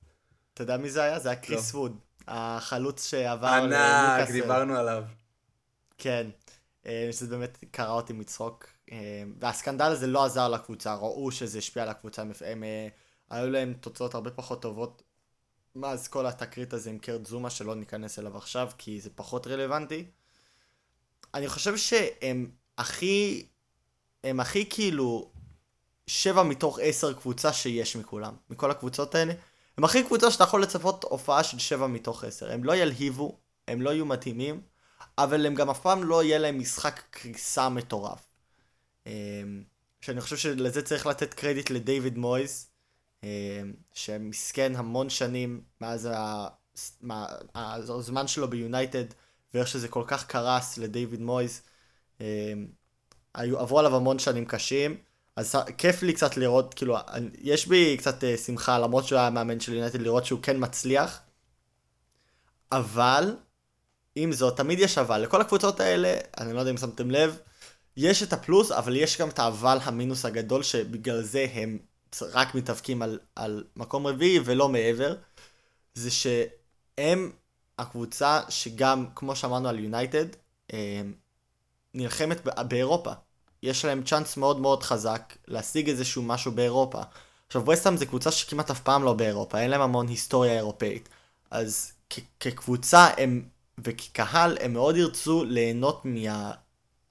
[0.54, 1.18] אתה יודע מי זה היה?
[1.18, 1.78] זה היה קריס לא.
[1.78, 5.04] ווד, החלוץ שעבר ענק, דיברנו עליו.
[5.98, 6.26] כן,
[6.87, 8.66] אה, שזה באמת קרע אותי מצחוק.
[8.92, 12.88] אה, והסקנדל הזה לא עזר לקבוצה, ראו שזה השפיע על הקבוצה, הם אה,
[13.30, 15.02] היו להם תוצאות הרבה פחות טובות
[15.74, 20.04] מאז כל התקרית הזה עם קרט זומה שלא ניכנס אליו עכשיו כי זה פחות רלוונטי.
[21.34, 23.46] אני חושב שהם הכי,
[24.24, 25.30] הם הכי כאילו
[26.07, 29.33] שבע מתוך עשר קבוצה שיש מכולם, מכל הקבוצות האלה.
[29.79, 32.53] הם הכי קבוצה שאתה יכול לצפות הופעה של שבע מתוך עשר.
[32.53, 33.38] הם לא ילהיבו,
[33.69, 34.61] הם לא יהיו מתאימים,
[35.19, 38.27] אבל הם גם אף פעם לא יהיה להם משחק קריסה מטורף.
[39.07, 39.12] אמ,
[40.01, 42.67] שאני חושב שלזה צריך לתת קרדיט לדייוויד מויז,
[43.23, 43.29] אמ,
[43.93, 46.09] שמסכן המון שנים מאז
[47.88, 49.05] הזמן שלו ביונייטד,
[49.55, 51.62] ואיך שזה כל כך קרס לדייוויד מויז.
[52.21, 52.67] אמ,
[53.35, 54.97] עברו עליו המון שנים קשים,
[55.37, 56.97] אז כיף לי קצת לראות, כאילו,
[57.38, 61.20] יש בי קצת אה, שמחה, למרות שהוא היה מאמן של יונייטד, לראות שהוא כן מצליח,
[62.73, 63.37] אבל,
[64.14, 65.20] עם זאת, תמיד יש אבל.
[65.20, 67.38] לכל הקבוצות האלה, אני לא יודע אם שמתם לב,
[67.97, 71.79] יש את הפלוס, אבל יש גם את האבל המינוס הגדול, שבגלל זה הם
[72.23, 75.16] רק מתאבקים על, על מקום רביעי ולא מעבר,
[75.94, 77.33] זה שהם
[77.79, 80.27] הקבוצה שגם, כמו שאמרנו על יונייטד,
[81.94, 83.12] נלחמת באירופה.
[83.64, 87.03] יש להם צ'אנס מאוד מאוד חזק להשיג איזשהו משהו באירופה.
[87.46, 91.09] עכשיו וסטהאם זה קבוצה שכמעט אף פעם לא באירופה, אין להם המון היסטוריה אירופאית.
[91.50, 93.42] אז כ- כקבוצה הם,
[93.79, 96.03] וכקהל הם מאוד ירצו ליהנות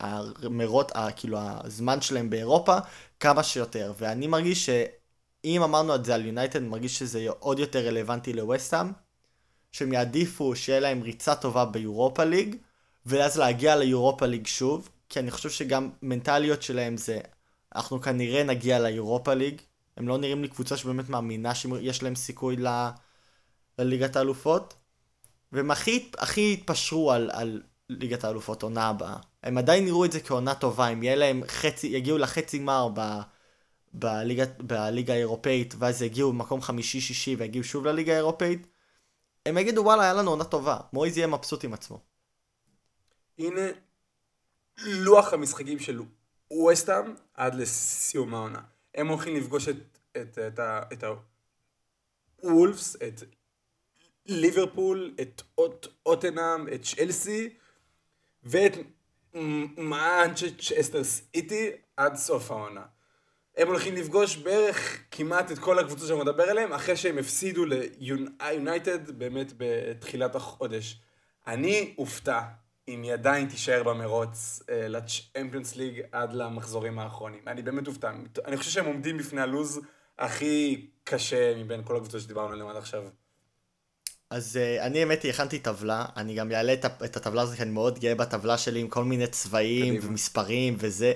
[0.02, 2.78] מהמרות, כאילו הזמן שלהם באירופה
[3.20, 3.94] כמה שיותר.
[3.98, 8.92] ואני מרגיש שאם אמרנו את זה על יונייטד, מרגיש שזה עוד יותר רלוונטי לווסטהאם.
[9.72, 12.56] שהם יעדיפו שיהיה להם ריצה טובה ביורופה ליג,
[13.06, 17.19] ואז להגיע ליורופה ליג שוב, כי אני חושב שגם מנטליות שלהם זה,
[17.76, 19.62] אנחנו כנראה נגיע ליורופה ליג,
[19.97, 22.67] הם לא נראים לי קבוצה שבאמת מאמינה שיש להם סיכוי ל...
[23.80, 24.73] לליגת האלופות,
[25.52, 29.17] והם הכי, הכי התפשרו על, על ליגת האלופות עונה הבאה.
[29.43, 33.19] הם עדיין יראו את זה כעונה טובה, אם יהיה להם חצי, יגיעו לחצי גמר ב...
[33.93, 38.67] בליגה, בליגה האירופאית, ואז יגיעו במקום חמישי-שישי ויגיעו שוב לליגה האירופאית,
[39.45, 41.99] הם יגידו וואלה היה לנו עונה טובה, מויז יהיה מבסוט עם עצמו.
[43.39, 43.62] הנה
[44.78, 46.02] לוח המשחקים של
[46.52, 48.62] ווסטהאם עד לסיום העונה.
[48.96, 49.76] הם הולכים לפגוש את,
[50.18, 50.60] את, את,
[50.94, 51.04] את,
[52.42, 53.24] הוולפס, את
[54.26, 57.50] ליברפול, את טוט, טוטנהאם, את צ'לסי
[58.44, 58.74] ואת
[59.78, 62.86] מאנצ'סטר סיטי עד סוף העונה.
[63.58, 69.12] הם הולכים לפגוש בערך כמעט את כל הקבוצות שאני מדבר עליהן, אחרי שהם הפסידו ליונייטד
[69.12, 71.00] באמת בתחילת החודש.
[71.48, 72.42] אני אופתע
[72.88, 77.48] אם היא עדיין תישאר במרוץ אה, לצ'מפיונס ליג עד למחזורים האחרונים.
[77.48, 78.12] אני באמת אופתע.
[78.46, 79.82] אני חושב שהם עומדים בפני הלוז
[80.19, 83.04] הכי קשה מבין כל הקבוצות שדיברנו עליהן עד עכשיו.
[84.30, 87.63] אז uh, אני האמת היא הכנתי טבלה, אני גם אעלה את, את הטבלה הזאת, כי
[87.63, 90.10] אני מאוד גאה בטבלה שלי עם כל מיני צבעים קדימה.
[90.10, 91.13] ומספרים וזה.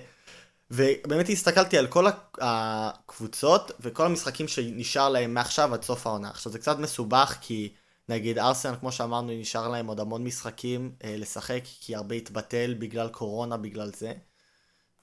[0.71, 2.05] ובאמת הסתכלתי על כל
[2.37, 6.29] הקבוצות וכל המשחקים שנשאר להם מעכשיו עד סוף העונה.
[6.29, 7.73] עכשיו זה קצת מסובך כי
[8.09, 13.09] נגיד ארסנל כמו שאמרנו נשאר להם עוד המון משחקים אה, לשחק כי הרבה התבטל בגלל
[13.09, 14.13] קורונה בגלל זה.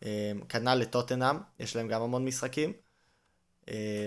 [0.05, 2.73] אה, כנ"ל לטוטנאם יש להם גם המון משחקים.
[3.69, 4.07] אה,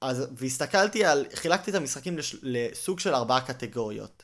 [0.00, 4.22] אז והסתכלתי על חילקתי את המשחקים לש, לסוג של ארבעה קטגוריות.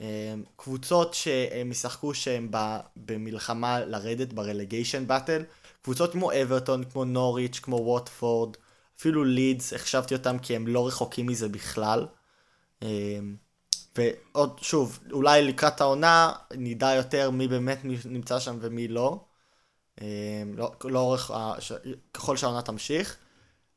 [0.00, 2.50] אה, קבוצות שהם ישחקו שהם
[2.96, 5.42] במלחמה לרדת ברלגיישן באטל.
[5.82, 8.56] קבוצות כמו אברטון, כמו נוריץ', כמו ווטפורד,
[8.98, 12.06] אפילו לידס, החשבתי אותם כי הם לא רחוקים מזה בכלל.
[12.82, 13.36] אמ,
[13.96, 19.24] ועוד, שוב, אולי לקראת העונה נדע יותר מי באמת נמצא שם ומי לא.
[20.00, 20.06] אמ,
[20.56, 21.30] לא, לאורך,
[22.14, 23.16] ככל שהעונה תמשיך.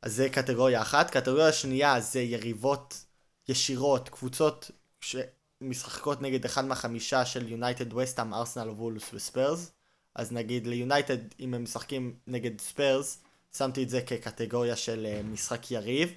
[0.01, 1.09] אז זה קטגוריה אחת.
[1.09, 3.05] קטגוריה שנייה זה יריבות
[3.49, 9.71] ישירות, קבוצות שמשחקות נגד אחד מהחמישה של יונייטד, וסטאם, ארסנל, וולפס וספיירס.
[10.15, 13.23] אז נגיד ליונייטד, אם הם משחקים נגד ספיירס,
[13.57, 16.13] שמתי את זה כקטגוריה של אה, משחק יריב.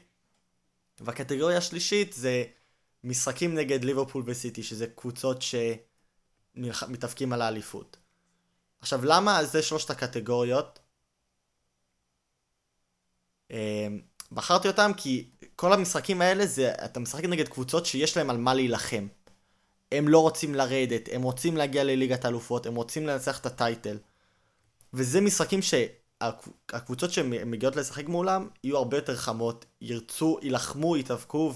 [1.00, 2.44] והקטגוריה השלישית זה
[3.04, 5.42] משחקים נגד ליברפול וסיטי, שזה קבוצות
[6.56, 7.96] שמתאבקים על האליפות.
[8.80, 10.78] עכשיו, למה זה שלושת הקטגוריות?
[13.50, 13.88] אה,
[14.32, 18.54] בחרתי אותם כי כל המשחקים האלה זה, אתה משחק נגד קבוצות שיש להם על מה
[18.54, 19.06] להילחם.
[19.92, 23.98] הם לא רוצים לרדת, הם רוצים להגיע לליגת האלופות, הם רוצים לנצח את הטייטל.
[24.92, 31.52] וזה משחקים שהקבוצות שמגיעות לשחק מולם יהיו הרבה יותר חמות, ירצו, יילחמו, יתאבקו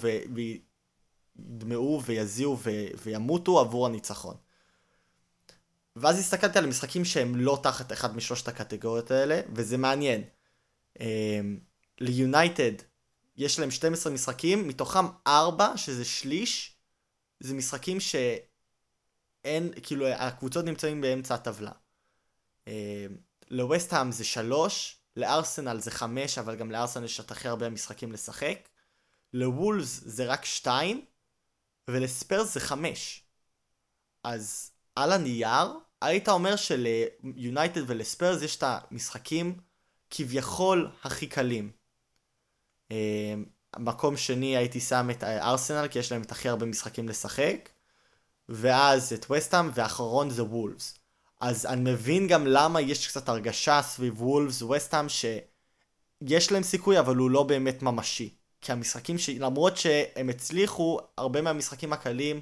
[1.49, 2.59] וידמעו ויזיעו
[3.05, 4.37] וימותו עבור הניצחון.
[5.97, 10.23] ואז הסתכלתי על משחקים שהם לא תחת אחד משלושת הקטגוריות האלה, וזה מעניין.
[11.01, 11.59] אמ,
[12.01, 12.73] ליונייטד
[13.37, 16.77] יש להם 12 משחקים, מתוכם 4, שזה שליש,
[17.41, 21.73] זה משחקים שאין, כאילו הקבוצות נמצאים באמצע הטבלה.
[22.69, 23.07] אה,
[23.51, 28.69] לווסטהאם זה שלוש, לארסנל זה חמש, אבל גם לארסנל יש הכי הרבה משחקים לשחק.
[29.33, 31.05] לוולס זה רק שתיים,
[31.93, 33.25] ולספיירס זה חמש.
[34.25, 39.61] אז על הנייר, היית אומר שליונייטד ולספיירס יש את המשחקים
[40.11, 41.71] כביכול הכי קלים.
[42.91, 43.35] אה,
[43.79, 47.69] מקום שני הייתי שם את ארסנל, כי יש להם את הכי הרבה משחקים לשחק.
[48.49, 50.99] ואז את וסטאם, ואחרון זה וולפס.
[51.41, 57.17] אז אני מבין גם למה יש קצת הרגשה סביב וולפס וסטאם שיש להם סיכוי, אבל
[57.17, 58.35] הוא לא באמת ממשי.
[58.61, 59.29] כי המשחקים ש...
[59.29, 62.41] למרות שהם הצליחו, הרבה מהמשחקים הקלים,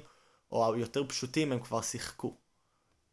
[0.51, 2.33] או היותר פשוטים, הם כבר שיחקו.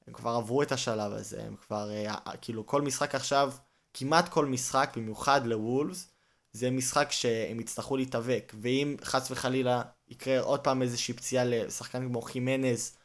[0.06, 3.52] הם כבר עברו את השלב הזה, הם כבר, אה, כאילו כל משחק עכשיו,
[3.94, 6.10] כמעט כל משחק, במיוחד לוולפס,
[6.52, 12.22] זה משחק שהם יצטרכו להתאבק, ואם חס וחלילה יקרה עוד פעם איזושהי פציעה לשחקן כמו
[12.22, 12.96] חימנז,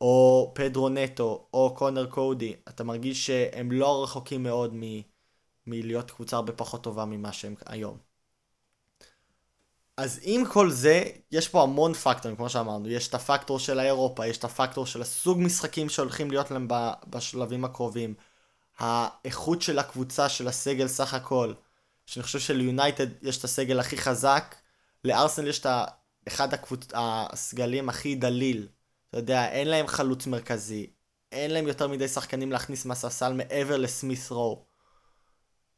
[0.00, 4.82] או פדרו נטו, או קונר קודי, אתה מרגיש שהם לא רחוקים מאוד מ...
[5.66, 8.13] מלהיות קבוצה הרבה פחות טובה ממה שהם היום.
[9.96, 12.88] אז עם כל זה, יש פה המון פקטורים, כמו שאמרנו.
[12.88, 16.68] יש את הפקטור של האירופה, יש את הפקטור של הסוג משחקים שהולכים להיות להם
[17.06, 18.14] בשלבים הקרובים,
[18.78, 21.52] האיכות של הקבוצה, של הסגל סך הכל.
[22.06, 24.54] שאני חושב שליונייטד יש את הסגל הכי חזק,
[25.04, 25.66] לארסנל יש את
[26.28, 26.86] אחד הקבוצ...
[26.94, 28.68] הסגלים הכי דליל.
[29.10, 30.90] אתה יודע, אין להם חלוץ מרכזי,
[31.32, 34.64] אין להם יותר מדי שחקנים להכניס מהספסל מעבר לסמית רו.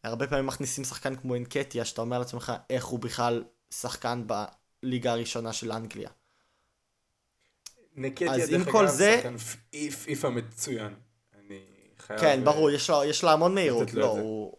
[0.05, 4.25] הרבה פעמים מכניסים שחקן כמו אנקטיה, שאתה אומר לעצמך איך הוא בכלל שחקן
[4.83, 6.11] בליגה הראשונה של אנגליה.
[7.97, 9.37] נקטיה, אז דרך אגב, כל זה- שחקן
[9.91, 10.95] פיפא מצוין.
[11.35, 11.61] אני
[11.99, 12.21] חייב...
[12.21, 14.07] כן, אה, ברור, יש לו, יש לו המון מהירות, לא.
[14.07, 14.57] הוא,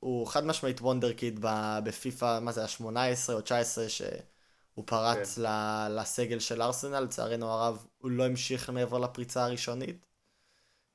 [0.00, 1.40] הוא חד משמעית וונדרקיד
[1.84, 5.42] בפיפא, מה זה, ה-18 או 19, שהוא פרץ כן.
[5.90, 10.06] לסגל של ארסנל, לצערנו הרב, הוא לא המשיך מעבר לפריצה הראשונית.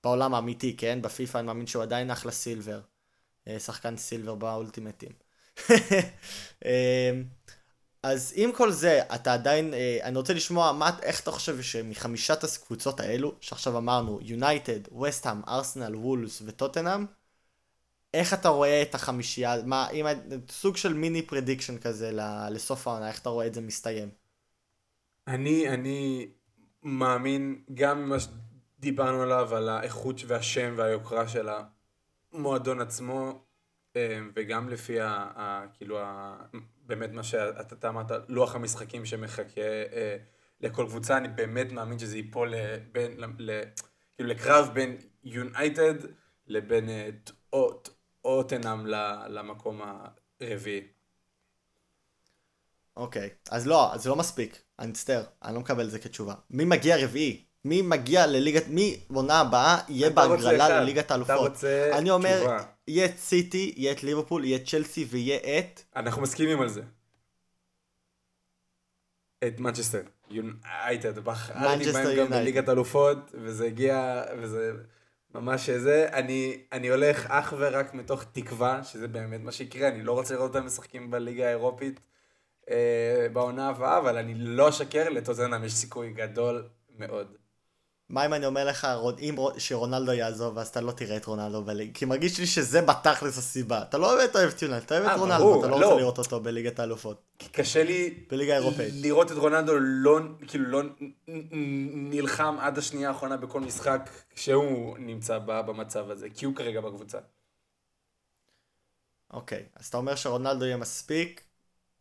[0.03, 1.01] בעולם האמיתי, כן?
[1.01, 2.81] בפיפא אני מאמין שהוא עדיין אחלה סילבר.
[3.47, 5.11] אה, שחקן סילבר באולטימטים.
[6.65, 7.11] אה,
[8.03, 12.43] אז עם כל זה, אתה עדיין, אה, אני רוצה לשמוע מה, איך אתה חושב שמחמישת
[12.43, 17.05] הקבוצות האלו, שעכשיו אמרנו, יונייטד, וסטהאם, ארסנל, וולס וטוטנאם,
[18.13, 20.05] איך אתה רואה את החמישייה, מה, אם,
[20.49, 22.11] סוג של mini prediction כזה
[22.51, 24.09] לסוף העונה, איך אתה רואה את זה מסתיים?
[25.27, 26.27] אני, אני
[26.83, 31.49] מאמין גם ממה שדיברנו עליו, על האיכות והשם והיוקרה של
[32.33, 33.45] המועדון עצמו,
[34.35, 35.07] וגם לפי ה...
[35.35, 36.37] ה כאילו, ה,
[36.85, 40.17] באמת מה שאתה אתה אמרת, לוח המשחקים שמחכה אה,
[40.61, 43.61] לכל קבוצה, אני באמת מאמין שזה ייפול אה, בין, ל,
[44.15, 45.93] כאילו לקרב בין יונייטד
[46.47, 47.09] לבין אה,
[48.85, 49.81] ל- למקום
[50.41, 50.87] הרביעי.
[52.97, 56.33] אוקיי, אז לא, זה לא מספיק, אני מצטער, אני לא מקבל את זה כתשובה.
[56.49, 57.45] מי מגיע רביעי?
[57.65, 61.49] מי מגיע לליגת, מי עונה הבאה יהיה בהגרלה לליגת אתה האלופות?
[61.49, 62.63] רוצה אני אומר, תשובה.
[62.87, 65.81] יהיה את סיטי, יהיה את ליברפול, יהיה את צ'לסי ויהיה את...
[65.95, 66.81] אנחנו מסכימים על זה.
[69.43, 72.29] את מנצ'סטר יונייטד, בחרתי Manchester בהם גם.
[72.29, 74.71] בליגת אלופות, וזה הגיע, וזה
[75.35, 76.07] ממש זה.
[76.13, 80.55] אני, אני הולך אך ורק מתוך תקווה, שזה באמת מה שיקרה, אני לא רוצה לראות
[80.55, 81.99] אותם משחקים בליגה האירופית
[82.69, 87.44] אה, בעונה הבאה, אבל אני לא אשקר, לטוטנאם יש סיכוי גדול מאוד.
[88.09, 88.87] מה אם אני אומר לך,
[89.19, 91.93] אם רו- שרונלדו יעזוב, אז אתה לא תראה את רונלדו בליגה?
[91.93, 93.81] כי מרגיש לי שזה בתכלס הסיבה.
[93.81, 95.85] אתה לא באמת אוהב את יונל, אתה אוהב את אה, רונלדו, אתה לא לא.
[95.85, 97.21] רוצה לראות אותו בליגת האלופות.
[97.51, 98.93] קשה לי בליגה האירופאית.
[98.97, 100.81] לראות את רונלדו לא, כאילו לא
[102.11, 107.17] נלחם עד השנייה האחרונה בכל משחק כשהוא נמצא במצב הזה, כי הוא כרגע בקבוצה.
[109.33, 111.43] אוקיי, אז אתה אומר שרונלדו יהיה מספיק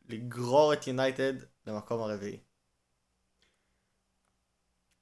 [0.08, 1.32] לגרור את יונייטד
[1.66, 2.38] למקום הרביעי.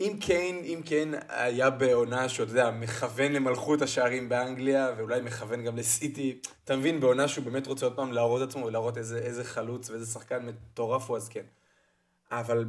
[0.03, 5.77] אם קיין, אם קיין היה בעונה שאתה יודע, מכוון למלכות השערים באנגליה, ואולי מכוון גם
[5.77, 9.91] לסיטי, אתה מבין, בעונה שהוא באמת רוצה עוד פעם להראות עצמו ולהראות איזה, איזה חלוץ
[9.91, 11.45] ואיזה שחקן מטורף הוא, אז כן.
[12.31, 12.65] אבל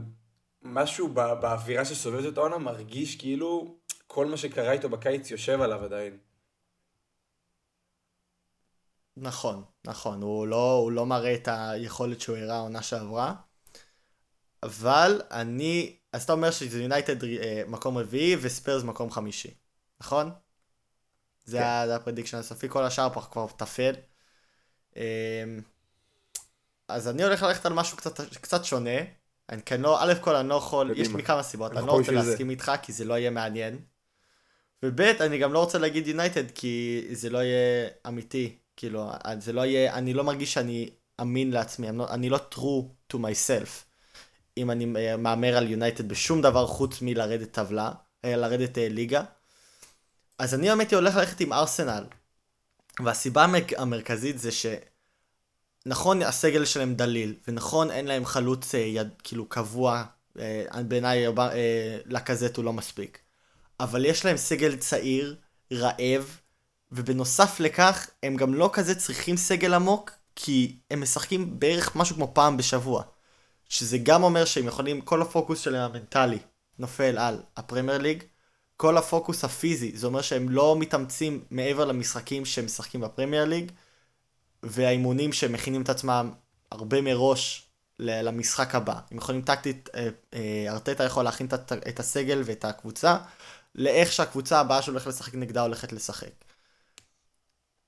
[0.62, 3.76] משהו בא, באווירה שסובבת את העונה מרגיש כאילו
[4.08, 6.17] כל מה שקרה איתו בקיץ יושב עליו עדיין.
[9.17, 13.36] נכון, נכון, הוא לא, הוא לא מראה את היכולת שהוא הראה העונה שעברה,
[14.63, 19.54] אבל אני, אז אתה אומר שזה יונייטד אה, מקום רביעי וספיירס מקום חמישי,
[20.02, 20.32] נכון?
[21.45, 21.91] זה כן.
[21.96, 23.93] ה prediction הסופי, כל השאר פה כבר טפל.
[24.97, 25.43] אה,
[26.88, 28.99] אז אני הולך ללכת על משהו קצת, קצת שונה.
[29.49, 31.08] אני כן לא, א' כל אני לא יכול, יש.
[31.08, 32.12] לי כמה סיבות, אני לא רוצה.
[32.12, 33.80] להסכים איתך כי זה לא יהיה מעניין.
[34.84, 39.65] וב' אני גם לא רוצה להגיד יונייטד כי זה לא יהיה אמיתי, כאילו, זה לא
[39.65, 40.89] יהיה, אני לא מרגיש שאני
[41.21, 43.92] אמין לעצמי, אני לא, אני לא true to myself.
[44.58, 47.92] אם אני אה, מהמר על יונייטד בשום דבר חוץ מלרדת טבלה,
[48.26, 49.24] אה, לרדת אה, ליגה.
[50.39, 52.04] אז אני האמת היא הולך ללכת עם ארסנל.
[53.00, 53.46] והסיבה
[53.78, 54.50] המרכזית זה
[55.86, 60.04] שנכון הסגל שלהם דליל, ונכון אין להם חלוץ יד, כאילו קבוע,
[60.88, 61.26] בעיניי
[62.06, 63.20] לקזט הוא לא מספיק.
[63.80, 65.36] אבל יש להם סגל צעיר,
[65.74, 66.38] רעב,
[66.92, 72.32] ובנוסף לכך הם גם לא כזה צריכים סגל עמוק, כי הם משחקים בערך משהו כמו
[72.34, 73.04] פעם בשבוע.
[73.74, 76.38] שזה גם אומר שהם יכולים, כל הפוקוס שלהם המנטלי
[76.80, 78.24] נופל על הפרמייר ליג,
[78.78, 83.72] כל הפוקוס הפיזי, זה אומר שהם לא מתאמצים מעבר למשחקים שהם משחקים בפרמייר ליג,
[84.64, 86.32] והאימונים שהם מכינים את עצמם
[86.72, 87.68] הרבה מראש
[88.00, 89.00] למשחק הבא.
[89.12, 91.48] הם יכולים טקטית, אה, אה, ארטטה יכול להכין
[91.88, 93.17] את הסגל ואת הקבוצה,
[93.76, 96.34] לאיך שהקבוצה הבאה שהולכת לשחק נגדה הולכת לשחק.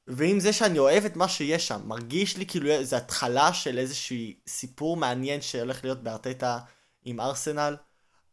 [0.08, 4.18] ועם זה שאני אוהב את מה שיש שם, מרגיש לי כאילו זה התחלה של איזשהו
[4.48, 6.60] סיפור מעניין שהולך להיות בארטטה
[7.06, 7.76] עם ארסנל,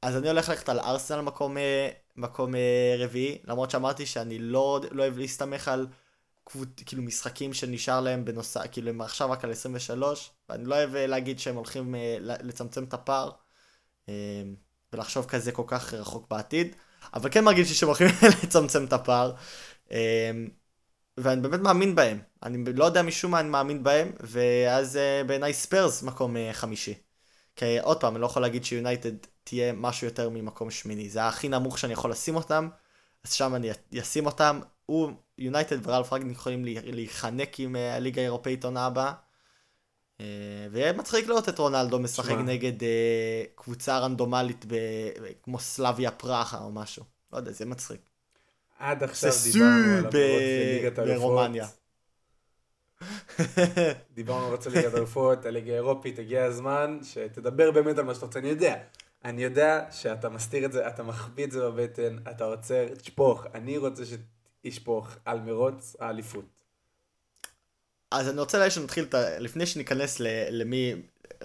[0.02, 4.80] אז אני הולך ללכת על ארסנל מקום, אה, מקום אה, רביעי, למרות שאמרתי שאני לא,
[4.90, 5.86] לא אוהב להסתמך על
[6.44, 6.68] קבוצ...
[6.86, 11.06] כאילו משחקים שנשאר להם בנוסף, כאילו הם עכשיו רק על 23, ואני לא אוהב אה,
[11.06, 13.30] להגיד שהם הולכים לצמצם את הפער,
[14.92, 16.76] ולחשוב כזה כל כך רחוק בעתיד,
[17.14, 18.06] אבל כן מרגיש לי שהם הולכים
[18.42, 19.32] לצמצם את הפער.
[21.18, 22.18] אה, ואני באמת מאמין בהם.
[22.42, 26.94] אני לא יודע משום מה אני מאמין בהם, ואז אה, בעיניי ספיירס מקום אה, חמישי.
[27.56, 29.12] כי עוד פעם, אני לא יכול להגיד שיונייטד
[29.44, 31.08] תהיה משהו יותר ממקום שמיני.
[31.08, 32.68] זה הכי נמוך שאני יכול לשים אותם,
[33.24, 34.60] אז שם אני אשים אותם.
[34.86, 39.12] הוא, יונייטד ורלף רנגניק יכולים להיחנק עם אה, הליגה האירופאית עונה הבאה.
[40.20, 40.26] אה,
[40.70, 42.42] ויהיה מצחיק לראות את רונלדו משחק שמה.
[42.42, 44.64] נגד אה, קבוצה רנדומלית
[45.42, 47.04] כמו סלאביה פראחה או משהו.
[47.32, 48.00] לא יודע, זה מצחיק.
[48.82, 50.06] עד עכשיו דיברנו על
[50.98, 51.18] האלופות.
[51.18, 51.66] ברומניה.
[54.14, 58.38] דיברנו על ליגת האלופות, הליגה האירופית, הגיע הזמן שתדבר באמת על מה שאתה רוצה.
[58.38, 58.76] אני יודע,
[59.24, 63.46] אני יודע שאתה מסתיר את זה, אתה מחביא את זה בבטן, אתה עוצר, תשפוך.
[63.54, 64.02] אני רוצה
[64.64, 66.62] שישפוך על מרוץ האליפות.
[68.10, 69.06] אז אני רוצה שנתחיל,
[69.38, 70.20] לפני שניכנס
[70.50, 70.94] למי,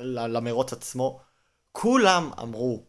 [0.06, 1.22] למרוץ עצמו,
[1.72, 2.86] כולם אמרו,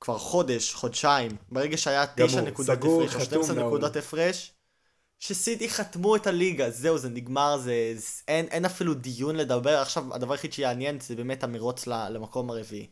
[0.00, 4.52] כבר חודש, חודשיים, ברגע שהיה תשע נקודות הפרש, או 12 נקודות הפרש,
[5.18, 10.14] שסיטי חתמו את הליגה, זהו, זה נגמר, זה, זה אין, אין אפילו דיון לדבר, עכשיו
[10.14, 12.90] הדבר היחיד שיעניין זה באמת המרוץ למקום הרביעי.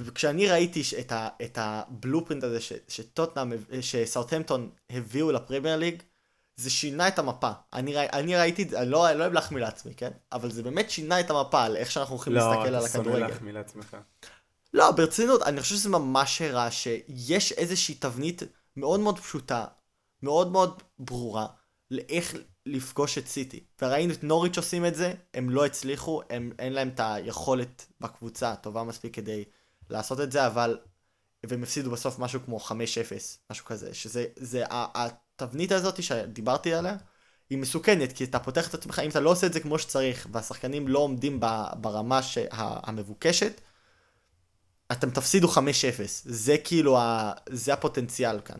[0.00, 2.58] וכשאני ראיתי את, ה, את הבלופרינט הזה
[2.88, 6.02] שטוטנאם, שסאוטהמפטון הביאו לפרמייר ליג,
[6.56, 7.50] זה שינה את המפה.
[7.72, 10.10] אני, ראי, אני ראיתי אני לא, לא אוהב להחמיא לעצמי, כן?
[10.32, 13.10] אבל זה באמת שינה את המפה על איך שאנחנו הולכים לא, להסתכל על הכדורגל.
[13.10, 13.96] לא, אתה שונא להחמיא לעצמך.
[14.74, 18.42] לא, ברצינות, אני חושב שזה ממש הראה שיש איזושהי תבנית
[18.76, 19.64] מאוד מאוד פשוטה,
[20.22, 21.46] מאוד מאוד ברורה,
[21.90, 22.34] לאיך
[22.66, 23.64] לפגוש את סיטי.
[23.82, 28.52] וראינו את נוריץ' עושים את זה, הם לא הצליחו, הם, אין להם את היכולת בקבוצה
[28.52, 29.44] הטובה מספיק כדי
[29.90, 30.78] לעשות את זה, אבל...
[31.46, 32.72] והם הפסידו בסוף משהו כמו 5-0,
[33.50, 36.96] משהו כזה, שזה זה, התבנית הזאת שדיברתי עליה,
[37.50, 40.28] היא מסוכנת, כי אתה פותח את עצמך, אם אתה לא עושה את זה כמו שצריך,
[40.32, 41.40] והשחקנים לא עומדים
[41.80, 43.60] ברמה שה, המבוקשת,
[44.92, 45.58] אתם תפסידו 5-0.
[46.24, 48.58] זה כאילו, ה, זה הפוטנציאל כאן.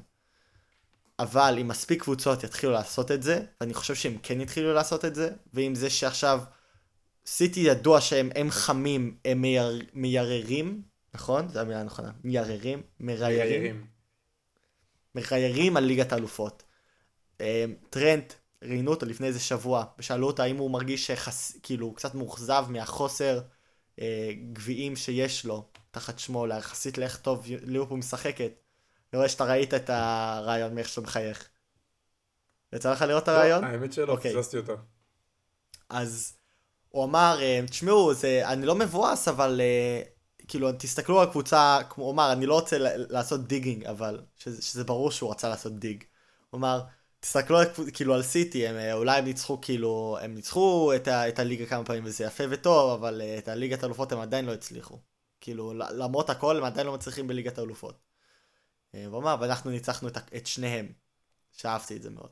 [1.18, 5.14] אבל אם מספיק קבוצות יתחילו לעשות את זה, ואני חושב שהם כן יתחילו לעשות את
[5.14, 6.40] זה, ועם זה שעכשיו
[7.26, 10.82] סיטי ידוע שהם הם חמים, הם מייר, מייררים,
[11.14, 11.48] נכון?
[11.48, 12.10] זו המילה הנכונה.
[12.24, 13.86] מייררים, מריירים.
[15.14, 16.62] מריירים על ליגת האלופות.
[17.40, 18.32] אמ, טרנט,
[18.64, 21.58] ראיינו אותו לפני איזה שבוע, ושאלו אותו האם הוא מרגיש שחס...
[21.62, 23.40] כאילו קצת מאוכזב מהחוסר
[24.00, 28.52] אה, גביעים שיש לו תחת שמו, ליחסית לאיך טוב ליברפול משחקת.
[29.12, 31.48] אני רואה שאתה ראית את הרעיון מאיך שאתה מחייך.
[32.72, 33.64] יצא לך לראות את הרעיון?
[33.64, 34.32] לא, האמת שלא, אוקיי.
[34.34, 34.76] פספסתי אותו.
[35.88, 36.36] אז
[36.88, 38.12] הוא אמר, אה, תשמעו,
[38.44, 40.02] אני לא מבואס, אבל אה,
[40.48, 44.84] כאילו, תסתכלו על הקבוצה, כמו הוא אמר, אני לא רוצה לעשות דיגינג, אבל שזה, שזה
[44.84, 46.04] ברור שהוא רצה לעשות דיג.
[46.50, 46.80] הוא אמר,
[47.20, 51.28] תסתכלו על, כאילו על סיטי, הם, אה, אולי הם ניצחו כאילו, הם ניצחו את, ה,
[51.28, 54.98] את הליגה כמה פעמים וזה יפה וטוב, אבל את הליגת האלופות הם עדיין לא הצליחו.
[55.40, 57.98] כאילו, למרות הכל הם עדיין לא מצליחים בליגת האלופות.
[58.94, 60.92] אה, הוא אמר, ואנחנו ניצחנו את, את שניהם.
[61.52, 62.30] שאהבתי את זה מאוד.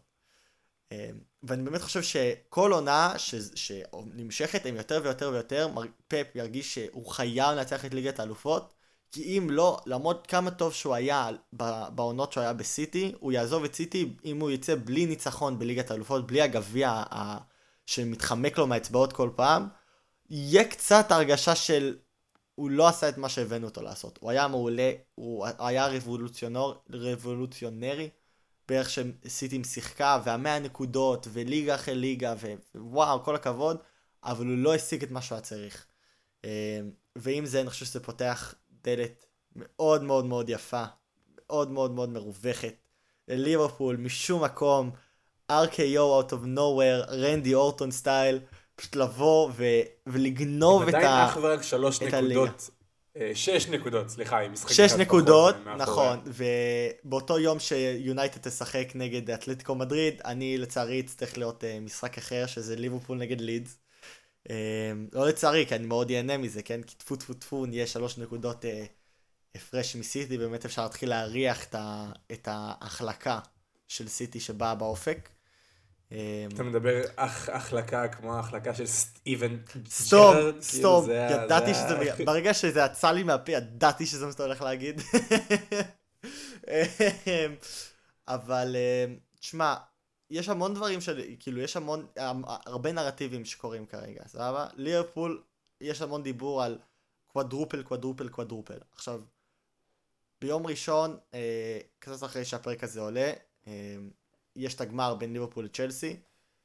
[0.93, 1.11] אה,
[1.43, 5.69] ואני באמת חושב שכל עונה ש, שנמשכת הם יותר ויותר ויותר,
[6.09, 8.75] פפ ירגיש שהוא חייב לנצח את ליגת האלופות,
[9.13, 11.31] כי אם לא, למרות כמה טוב שהוא היה
[11.91, 16.27] בעונות שהוא היה בסיטי, הוא יעזוב את סיטי אם הוא יצא בלי ניצחון בליגת האלופות,
[16.27, 17.03] בלי הגביע
[17.87, 19.69] שמתחמק לו מהאצבעות כל פעם,
[20.31, 21.97] יהיה קצת הרגשה של
[22.59, 24.19] הוא לא עשה את מה שהבאנו אותו לעשות.
[24.23, 25.89] הוא היה מעולה, הוא היה
[26.89, 28.11] רבולוציונרי
[28.69, 32.35] באיך שסיטים שיחקה, והמאה נקודות, וליגה אחרי ליגה,
[32.75, 33.77] ווואו, כל הכבוד,
[34.25, 35.87] אבל הוא לא השיג את מה שהוא היה צריך.
[36.45, 36.81] אה,
[37.17, 38.55] ועם זה אני חושב שזה פותח
[38.85, 40.85] דלת מאוד מאוד מאוד יפה,
[41.39, 42.75] מאוד מאוד מאוד מרווחת.
[43.29, 44.91] לליברפול, משום מקום,
[45.53, 48.39] RKO out of nowhere, רנדי אורטון סטייל.
[48.79, 49.65] פשוט לבוא ו...
[50.07, 50.99] ולגנוב את ה...
[50.99, 52.71] עדיין אך ורק שלוש נקודות.
[53.17, 59.75] אה, שש נקודות, סליחה, עם משחק שש נקודות, נכון, ובאותו יום שיונייטד תשחק נגד אתלטיקו
[59.75, 63.79] מדריד, אני לצערי אצטרך להיות אה, משחק אחר, שזה ליברפול נגד לידס.
[64.51, 64.57] אה,
[65.13, 66.83] לא לצערי, כי אני מאוד ייהנה מזה, כן?
[66.83, 68.65] כי טפו טפו טפו, נהיה שלוש נקודות
[69.55, 71.67] הפרש מסיטי, באמת אפשר להתחיל להריח
[72.33, 73.39] את ההחלקה
[73.89, 75.29] של סיטי שבאה באופק.
[76.13, 76.17] אמ,
[76.55, 77.01] אתה מדבר
[77.49, 79.57] החלקה כמו ההחלקה של סטיבן
[79.89, 80.37] סטום,
[80.71, 85.01] כאילו ידעתי שזה, ברגע שזה יצא לי מהפה, ידעתי שזה מה שאתה הולך להגיד.
[86.69, 87.55] אמ,
[88.29, 89.75] אבל אמ, תשמע,
[90.31, 92.07] יש המון דברים של, כאילו יש המון,
[92.67, 94.67] הרבה נרטיבים שקורים כרגע, סבבה?
[94.77, 95.43] ליברפול,
[95.81, 96.79] יש המון דיבור על
[97.27, 98.79] quadruple, quadruple, quadruple.
[98.93, 99.21] עכשיו,
[100.41, 103.33] ביום ראשון, אה, קצת אחרי שהפרק הזה עולה,
[104.59, 106.17] יש את הגמר בין ליברפול לצ'לסי,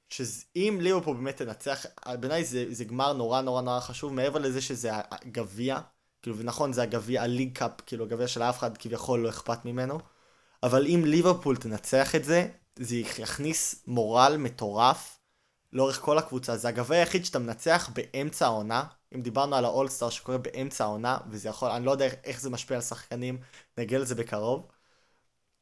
[0.09, 1.85] שאם ליברפול באמת תנצח,
[2.19, 5.79] בעיניי זה, זה גמר נורא נורא נורא חשוב, מעבר לזה שזה הגביע,
[6.21, 9.65] כאילו, ונכון, זה הגביע, ה League Cup, כאילו, הגביע של אף אחד כביכול לא אכפת
[9.65, 9.99] ממנו,
[10.63, 15.19] אבל אם ליברפול תנצח את זה, זה יכניס מורל מטורף
[15.73, 16.57] לאורך כל הקבוצה.
[16.57, 18.83] זה הגביע היחיד שאתה מנצח באמצע העונה.
[19.15, 22.77] אם דיברנו על האולסטאר שקורה באמצע העונה, וזה יכול, אני לא יודע איך זה משפיע
[22.77, 23.37] על שחקנים,
[23.77, 24.67] נגיע לזה בקרוב.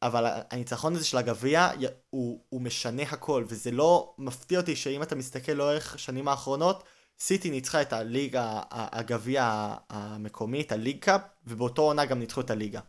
[0.01, 1.69] אבל הניצחון הזה של הגביע,
[2.09, 6.83] הוא, הוא משנה הכל, וזה לא מפתיע אותי שאם אתה מסתכל לאורך השנים האחרונות,
[7.19, 12.79] סיטי ניצחה את הליגה, הגביע המקומית, הליג קאפ, ובאותו עונה גם ניצחו את הליגה.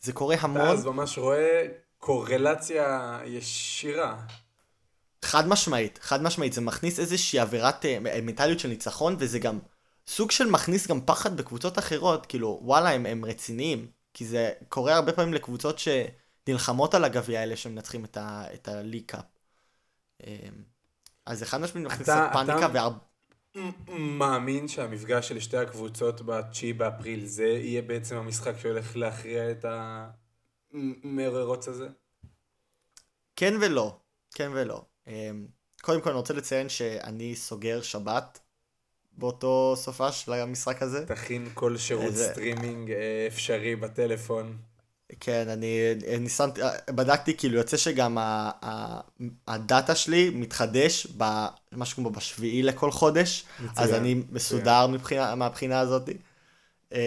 [0.00, 0.62] זה קורה המון.
[0.62, 1.66] אתה אז ממש רואה
[1.98, 4.20] קורלציה ישירה.
[5.24, 9.58] חד משמעית, חד משמעית, זה מכניס איזושהי עבירת אה, מנטליות של ניצחון, וזה גם
[10.06, 13.86] סוג של מכניס גם פחד בקבוצות אחרות, כאילו, וואלה, הם, הם רציניים,
[14.18, 19.04] כי זה קורה הרבה פעמים לקבוצות שנלחמות על הגביע האלה שמנצחים את, ה, את הליג
[19.06, 19.24] קאפ.
[20.26, 20.48] אה,
[21.26, 22.98] אז זה חד משמעית מכניס קצת פאניקה, אתה- והרבה...
[23.88, 29.64] מאמין שהמפגש של שתי הקבוצות ב-9 באפריל זה יהיה בעצם המשחק שהולך להכריע את
[30.72, 31.88] המרוץ הזה?
[33.36, 33.98] כן ולא,
[34.34, 34.82] כן ולא.
[35.08, 35.30] אה,
[35.82, 38.40] קודם כל אני רוצה לציין שאני סוגר שבת
[39.18, 41.06] באותו סופ"ש של המשחק הזה.
[41.06, 44.56] תכין כבר שירות איזה- סטרימינג אה, אפשרי בטלפון.
[45.20, 45.78] כן, אני,
[46.16, 46.60] אני שמתי,
[46.90, 49.00] בדקתי, כאילו יוצא שגם ה, ה,
[49.48, 54.22] הדאטה שלי מתחדש במשהו כמו בשביעי לכל חודש, מצוין, אז אני.
[54.30, 56.08] מסודר מבחינה, מהבחינה הזאת.
[56.92, 56.98] אמ,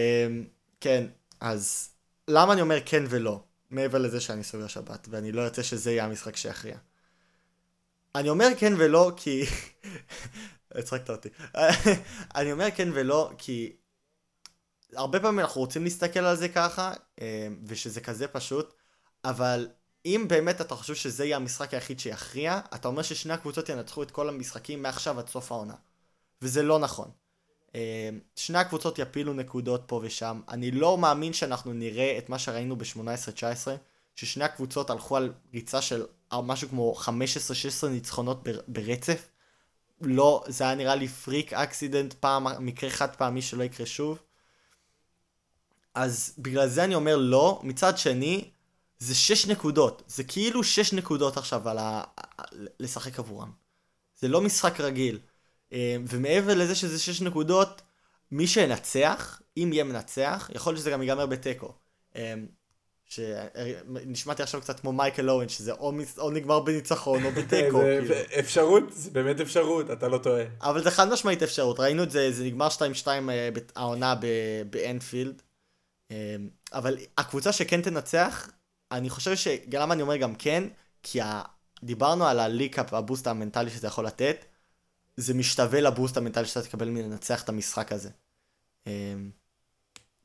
[0.80, 1.04] כן,
[1.40, 1.88] אז
[2.28, 3.40] למה אני אומר כן ולא,
[3.70, 6.76] מעבר לזה שאני סוגר שבת, ואני לא ארצה שזה יהיה המשחק שיכריע.
[8.14, 9.44] אני אומר כן ולא כי...
[10.74, 11.28] הצחקת אותי.
[12.36, 13.72] אני אומר כן ולא כי
[14.94, 18.74] הרבה פעמים אנחנו רוצים להסתכל על זה ככה, אה, ושזה כזה פשוט,
[19.24, 19.68] אבל
[20.06, 24.10] אם באמת אתה חושב שזה יהיה המשחק היחיד שיכריע, אתה אומר ששני הקבוצות ינצחו את
[24.10, 25.74] כל המשחקים מעכשיו עד סוף העונה.
[26.42, 27.10] וזה לא נכון.
[27.74, 30.40] אה, שני הקבוצות יפילו נקודות פה ושם.
[30.48, 33.68] אני לא מאמין שאנחנו נראה את מה שראינו ב-18-19,
[34.14, 36.94] ששני הקבוצות הלכו על ריצה של משהו כמו
[37.84, 39.28] 15-16 ניצחונות בר- ברצף.
[40.02, 44.18] לא, זה היה נראה לי פריק אקסידנט פעם, מקרה חד פעמי שלא יקרה שוב.
[45.94, 47.60] אז בגלל זה אני אומר לא.
[47.62, 48.50] מצד שני,
[48.98, 50.02] זה 6 נקודות.
[50.06, 52.02] זה כאילו 6 נקודות עכשיו על ה...
[52.80, 53.50] לשחק עבורם.
[54.18, 55.18] זה לא משחק רגיל.
[55.72, 57.82] אה, ומעבר לזה שזה 6 נקודות,
[58.30, 61.74] מי שינצח, אם יהיה מנצח, יכול להיות שזה גם ייגמר בתיקו.
[63.12, 67.80] שנשמעתי עכשיו קצת כמו מייקל אורן, שזה או, מס- או נגמר בניצחון או בתיקו.
[67.80, 68.14] כאילו.
[68.38, 70.44] אפשרות, זה באמת אפשרות, אתה לא טועה.
[70.60, 74.14] אבל זה חד משמעית אפשרות, ראינו את זה, זה נגמר 2-2 אה, העונה
[74.70, 75.42] באנפילד.
[76.10, 76.36] אה,
[76.72, 78.50] אבל הקבוצה שכן תנצח,
[78.92, 79.48] אני חושב ש...
[79.72, 80.64] למה אני אומר גם כן?
[81.02, 81.42] כי ה...
[81.82, 84.44] דיברנו על הליקאפ, הבוסט המנטלי שזה יכול לתת,
[85.16, 88.10] זה משתווה לבוסט המנטלי שאתה תקבל מלנצח את המשחק הזה.
[88.86, 89.14] אה,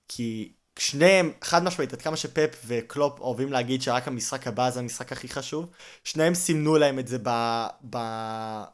[0.08, 5.12] כי שניהם, חד משמעית, עד כמה שפפ וקלופ אוהבים להגיד שרק המשחק הבא זה המשחק
[5.12, 5.70] הכי חשוב,
[6.04, 7.30] שניהם סימנו להם את זה ב,
[7.90, 7.98] ב,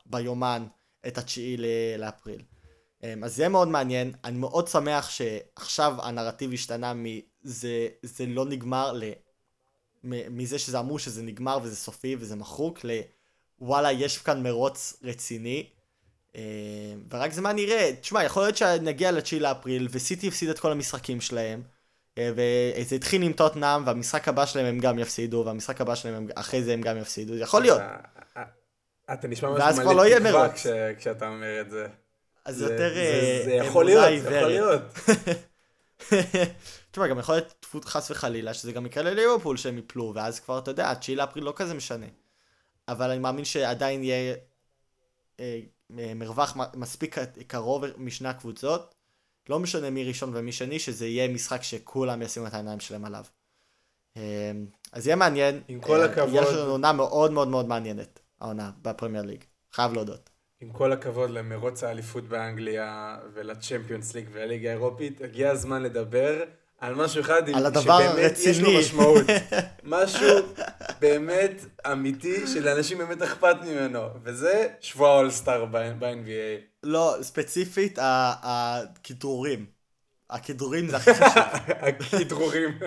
[0.05, 0.65] ביומן,
[1.07, 1.57] את התשיעי
[1.97, 2.41] לאפריל.
[3.03, 8.93] אמ, אז זה מאוד מעניין, אני מאוד שמח שעכשיו הנרטיב השתנה מזה זה לא נגמר,
[8.93, 9.03] ל,
[10.03, 12.79] מזה שזה אמרו שזה נגמר וזה סופי וזה מחוק,
[13.59, 15.69] לוואלה יש כאן מרוץ רציני.
[16.35, 16.41] אמ,
[17.09, 21.61] ורק זמן נראה, תשמע, יכול להיות שנגיע ל-9 לאפריל וסיטי הפסיד את כל המשחקים שלהם.
[22.17, 26.27] אה, וזה התחיל עם טוטנאם, והמשחק הבא שלהם הם גם יפסידו, והמשחק הבא שלהם הם,
[26.35, 27.81] אחרי זה הם גם יפסידו, יכול להיות.
[27.81, 28.43] אתה-
[29.13, 30.53] אתה נשמע מלא לא יהיה תקווה.
[30.53, 30.67] כש-
[30.99, 31.87] כשאתה אומר את זה.
[32.45, 34.49] אז זה- יותר זה- אה, זה יכול להיות, זה יכול.
[34.49, 34.81] להיות.
[36.91, 40.59] תשמע, גם יכול להיות טפות חס וחלילה, שזה גם יקרה לליברפול שהם יפלו, ואז כבר,
[40.59, 42.05] אתה יודע, 9 לאפריל לא כזה משנה.
[42.87, 44.35] אבל אני מאמין שעדיין יהיה
[45.39, 45.59] אה,
[45.99, 47.15] אה, מרווח מספיק
[47.47, 48.95] קרוב משני הקבוצות.
[49.49, 53.23] לא משנה מי ראשון ומי שני, שזה יהיה משחק שכולם ישימו את העיניים שלהם עליו.
[54.17, 54.51] אה,
[54.91, 55.61] אז יהיה מעניין.
[55.67, 56.43] עם כל אה, הכבוד.
[56.43, 59.43] יש לנו עונה מאוד מאוד מאוד מעניינת, העונה בפרמייר ליג.
[59.71, 60.29] חייב להודות.
[60.61, 66.43] עם כל הכבוד למרוץ האליפות באנגליה ולצ'מפיונס ליג ולליגה האירופית, הגיע הזמן לדבר
[66.83, 68.79] על משהו אחד על הדבר שבאמת יש לו הרציני.
[68.79, 69.25] משמעות.
[69.83, 70.27] משהו
[70.99, 76.61] באמת אמיתי שלאנשים באמת אכפת ממנו, וזה שבוע האולסטאר ב-NBA.
[76.83, 79.65] לא, ספציפית, הכדרורים.
[80.29, 81.43] הכדרורים זה הכי חשוב.
[82.13, 82.79] הכדרורים.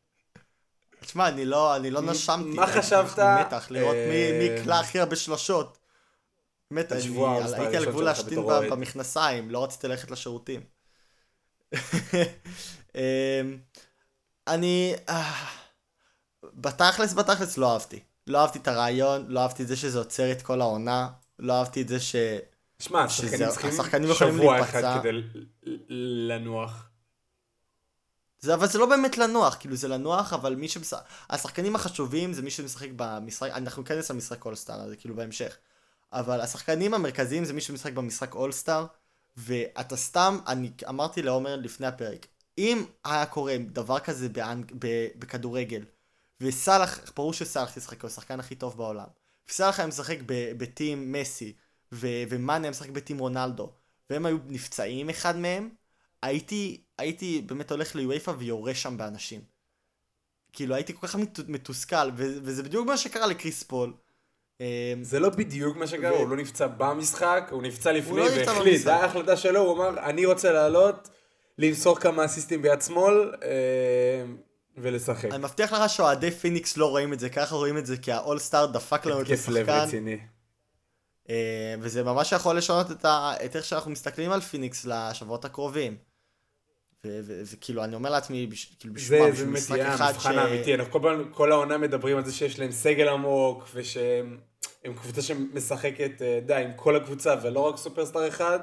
[1.04, 2.48] תשמע, אני לא, אני לא נשמתי.
[2.48, 3.18] מה חשבת?
[3.18, 5.78] אני מתח לראות מי, אה, יקלע הכי הרבה שלשות.
[6.70, 8.42] באמת, הייתי על גבול להשתין.
[8.70, 10.60] במכנסיים, לא רציתי ללכת לשירותים.
[12.94, 13.00] אמ,
[14.46, 14.94] אני...
[15.08, 15.32] אה,
[16.54, 18.00] בתכלס, בתכלס לא אהבתי.
[18.26, 21.08] לא אהבתי את הרעיון, לא אהבתי את זה שזה עוצר את כל העונה,
[21.38, 22.16] לא אהבתי את זה ש...
[22.78, 24.78] שמע, השחקנים יכולים שבוע להיפצע.
[24.80, 25.22] אחד כדי
[26.28, 26.88] לנוח.
[28.40, 31.02] זה, אבל זה לא באמת לנוח, כאילו זה לנוח, אבל מי שמשחק...
[31.30, 35.56] השחקנים החשובים זה מי שמשחק במשחק, אנחנו ניכנס למשחק אולסטאר, זה כאילו בהמשך.
[36.12, 38.86] אבל השחקנים המרכזיים זה מי שמשחק במשחק אולסטאר,
[39.36, 42.26] ואתה סתם, אני אמרתי לעומר לפני הפרק,
[42.58, 44.72] אם היה קורה דבר כזה באנג...
[45.18, 45.84] בכדורגל,
[46.40, 49.06] וסאלח, ברור שסאלח ישחק, הוא השחקן הכי טוב בעולם,
[49.48, 50.52] וסאלח היה משחק ב...
[50.58, 51.52] בטים מסי,
[51.92, 52.06] ו...
[52.28, 53.72] ומאנה היה משחק בטים רונלדו,
[54.10, 55.68] והם היו נפצעים אחד מהם,
[56.22, 59.40] הייתי, הייתי באמת הולך ליואיפה ויורה שם באנשים.
[60.52, 61.16] כאילו הייתי כל כך
[61.48, 63.92] מתוסכל, ו- וזה בדיוק מה שקרה לקריס פול.
[64.60, 64.64] אמ,
[65.02, 68.52] זה לא בדיוק מה שקרה, ו- הוא לא נפצע במשחק, הוא נפצע לפני לא נפצע
[68.52, 68.82] והחליט.
[68.82, 71.08] זו ההחלטה שלו, הוא אמר, אני רוצה לעלות,
[71.58, 74.24] למסור כמה אסיסטים ביד שמאל, אה,
[74.76, 75.24] ולשחק.
[75.24, 78.66] אני מבטיח לך שאוהדי פיניקס לא רואים את זה, ככה רואים את זה כי האולסטאר
[78.66, 79.86] דפק לנו את השחקן.
[81.30, 83.32] אה, וזה ממש יכול לשנות את, ה...
[83.44, 85.96] את איך שאנחנו מסתכלים על פיניקס לשבועות הקרובים.
[87.04, 88.48] וכאילו אני אומר לעצמי.
[88.78, 91.52] כאילו זה, בשביל מה, זה בשביל באמת משחק יהיה אחד המבחן האמיתי, אנחנו כל, כל
[91.52, 94.38] העונה מדברים על זה שיש להם סגל עמוק, ושהם
[94.84, 98.60] הם קבוצה שמשחקת, אה, די, עם כל הקבוצה, ולא רק סופרסטאר אחד,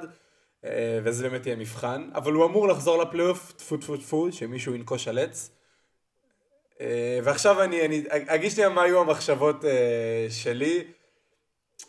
[1.04, 5.18] וזה באמת יהיה מבחן, אבל הוא אמור לחזור לפלייאוף, טפו טפו טפו, שמישהו ינקוש על
[5.18, 5.52] עץ.
[6.82, 10.84] אה, ועכשיו אני, אני אגיד לי מה היו המחשבות אה, שלי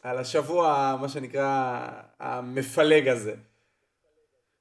[0.02, 1.88] על השבוע, מה שנקרא,
[2.20, 3.34] המפלג הזה.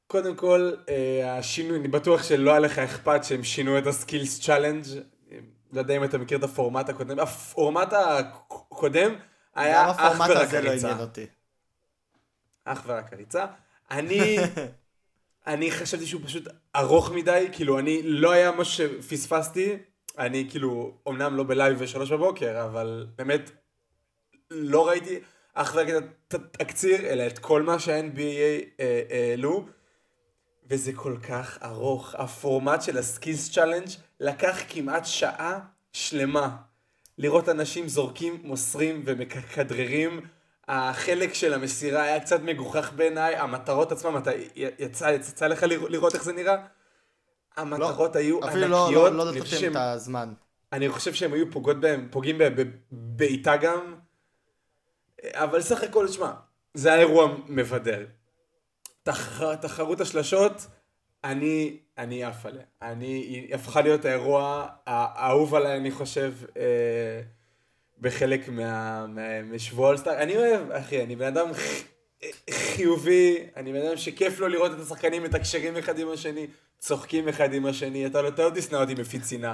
[0.07, 4.41] קודם כל, אה, השינוי, אני בטוח שלא היה לך אכפת שהם שינו את ה skills
[4.41, 4.85] challenge.
[5.73, 7.19] לא יודע אם אתה מכיר את הפורמט הקודם.
[7.19, 9.15] הפורמט הקודם
[9.55, 10.87] היה גם אך הפורמט ורק הזה לא הריצה.
[10.87, 11.25] עניין אותי.
[12.65, 13.45] אך ורק הריצה.
[13.91, 14.37] אני,
[15.47, 19.77] אני חשבתי שהוא פשוט ארוך מדי, כאילו אני, לא היה מה שפספסתי,
[20.17, 23.51] אני כאילו, אמנם לא ב live בשלוש בבוקר, אבל באמת,
[24.51, 25.19] לא ראיתי
[25.53, 25.87] אך ורק
[26.29, 29.65] את התקציר, אלא את כל מה שה-NBA אה, העלו,
[30.69, 32.15] וזה כל כך ארוך.
[32.15, 33.87] הפורמט של ה skills challenge
[34.19, 35.59] לקח כמעט שעה
[35.93, 36.55] שלמה.
[37.17, 40.21] לראות אנשים זורקים, מוסרים ומכדררים.
[40.67, 46.23] החלק של המסירה היה קצת מגוחך בעיניי, המטרות עצמם, אתה יצא, יצא לך לראות איך
[46.23, 46.55] זה נראה?
[47.57, 50.33] המטרות היו אפילו לא- ענקיות, לא- לא אני חושב נתתם את הזמן.
[50.73, 52.53] אני חושב שהם היו פוגעות בהם, פוגעים בהם
[52.91, 53.95] בבעיטה גם,
[55.33, 56.31] אבל סך הכל, שמע,
[56.73, 58.05] זה היה אירוע מבדר.
[59.03, 60.67] תח, תחרות השלשות,
[61.23, 62.63] אני, אני עף עליה.
[62.81, 67.21] אני, היא הפכה להיות האירוע האהוב עליי, אני חושב, אה,
[67.99, 69.05] בחלק מה,
[69.77, 70.17] אולסטאר.
[70.17, 71.47] אני אוהב, אחי, אני בן אדם
[72.49, 76.47] חיובי, אני בן אדם שכיף לו לראות את השחקנים מתקשרים אחד עם השני,
[76.79, 79.53] צוחקים אחד עם השני, אתה לא, אתה לא תשנא אותי מפיץ שנאה.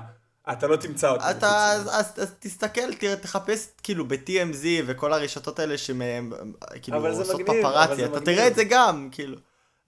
[0.52, 1.72] אתה לא תמצא אותי אתה.
[1.72, 6.34] אז, אז, אז תסתכל, תראה, תחפש כאילו ב-TMZ וכל הרשתות האלה שמהם,
[6.82, 8.26] כאילו, עושות מגניב, אבל פפראצי, זה אתה מגניב.
[8.26, 9.38] תראה את זה גם, כאילו.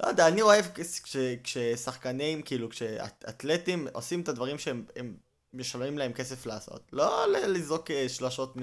[0.03, 5.13] לא יודע, אני אוהב כש, כש, כששחקנים, כאילו, כשאתלטים עושים את הדברים שהם הם
[5.53, 6.81] משלמים להם כסף לעשות.
[6.93, 8.61] לא לזרוק אה, שלשות מ...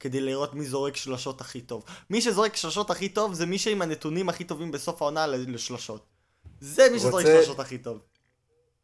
[0.00, 1.84] כדי לראות מי זורק שלשות הכי טוב.
[2.10, 6.06] מי שזורק שלשות הכי טוב זה מי שעם הנתונים הכי טובים בסוף העונה לשלשות.
[6.60, 7.98] זה מי שזורק שלשות הכי טוב.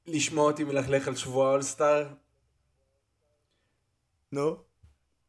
[0.06, 2.06] לשמוע אותי מלכלך על שבוע אולסטאר,
[4.32, 4.56] נו.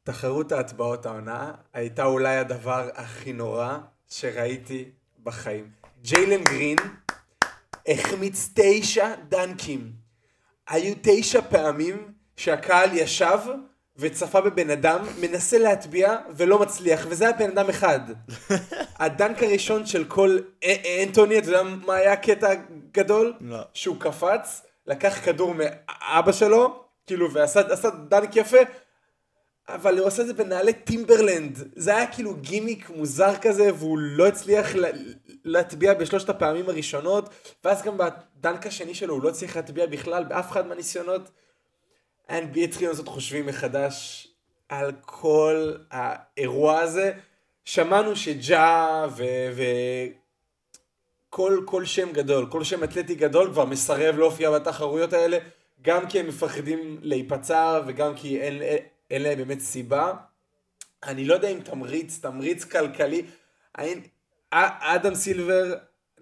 [0.04, 3.78] תחרות ההטבעות העונה הייתה אולי הדבר הכי נורא
[4.10, 4.92] שראיתי
[5.24, 5.72] בחיים.
[6.02, 6.78] ג'יילן גרין
[7.88, 10.01] החמיץ תשע דנקים.
[10.70, 13.40] היו תשע פעמים שהקהל ישב
[13.98, 18.00] וצפה בבן אדם, מנסה להטביע ולא מצליח, וזה היה בן אדם אחד.
[19.00, 20.38] ה dunk הראשון של קול
[21.04, 23.34] אנטוני, אתה יודע מה היה הקטע הגדול?
[23.42, 23.58] לא.
[23.74, 28.58] שהוא קפץ, לקח כדור מאבא שלו, כאילו, ועשה עשה dunk יפה,
[29.76, 31.70] אבל הוא עשה את זה בנעלי טימברלנד.
[31.76, 34.90] זה היה כאילו גימיק מוזר כזה, והוא לא הצליח לה-
[35.46, 37.30] להטביע בשלושת הפעמים הראשונות,
[37.64, 41.32] ואז גם בדנק השני שלו הוא לא הצליח להטביע בכלל באף אחד מהניסיונות.
[42.30, 44.28] ה-NBA התחילו לעשות חושבים מחדש
[44.70, 47.12] על כל האירוע הזה.
[47.66, 49.24] שמענו שג'ה ו...
[49.56, 49.64] ו...
[51.30, 55.38] כל, כל שם גדול, כל שם אתלטי גדול כבר מסרב להופיע בתחרויות האלה,
[55.82, 58.62] גם כי הם מפחדים להיפצע וגם כי אין,
[59.12, 60.14] אין, להם באמת סיבה.
[61.04, 63.26] אני לא יודע אם תמריץ, תמריץ כלכלי,
[63.76, 64.00] האם
[64.52, 65.74] אדם סילבר,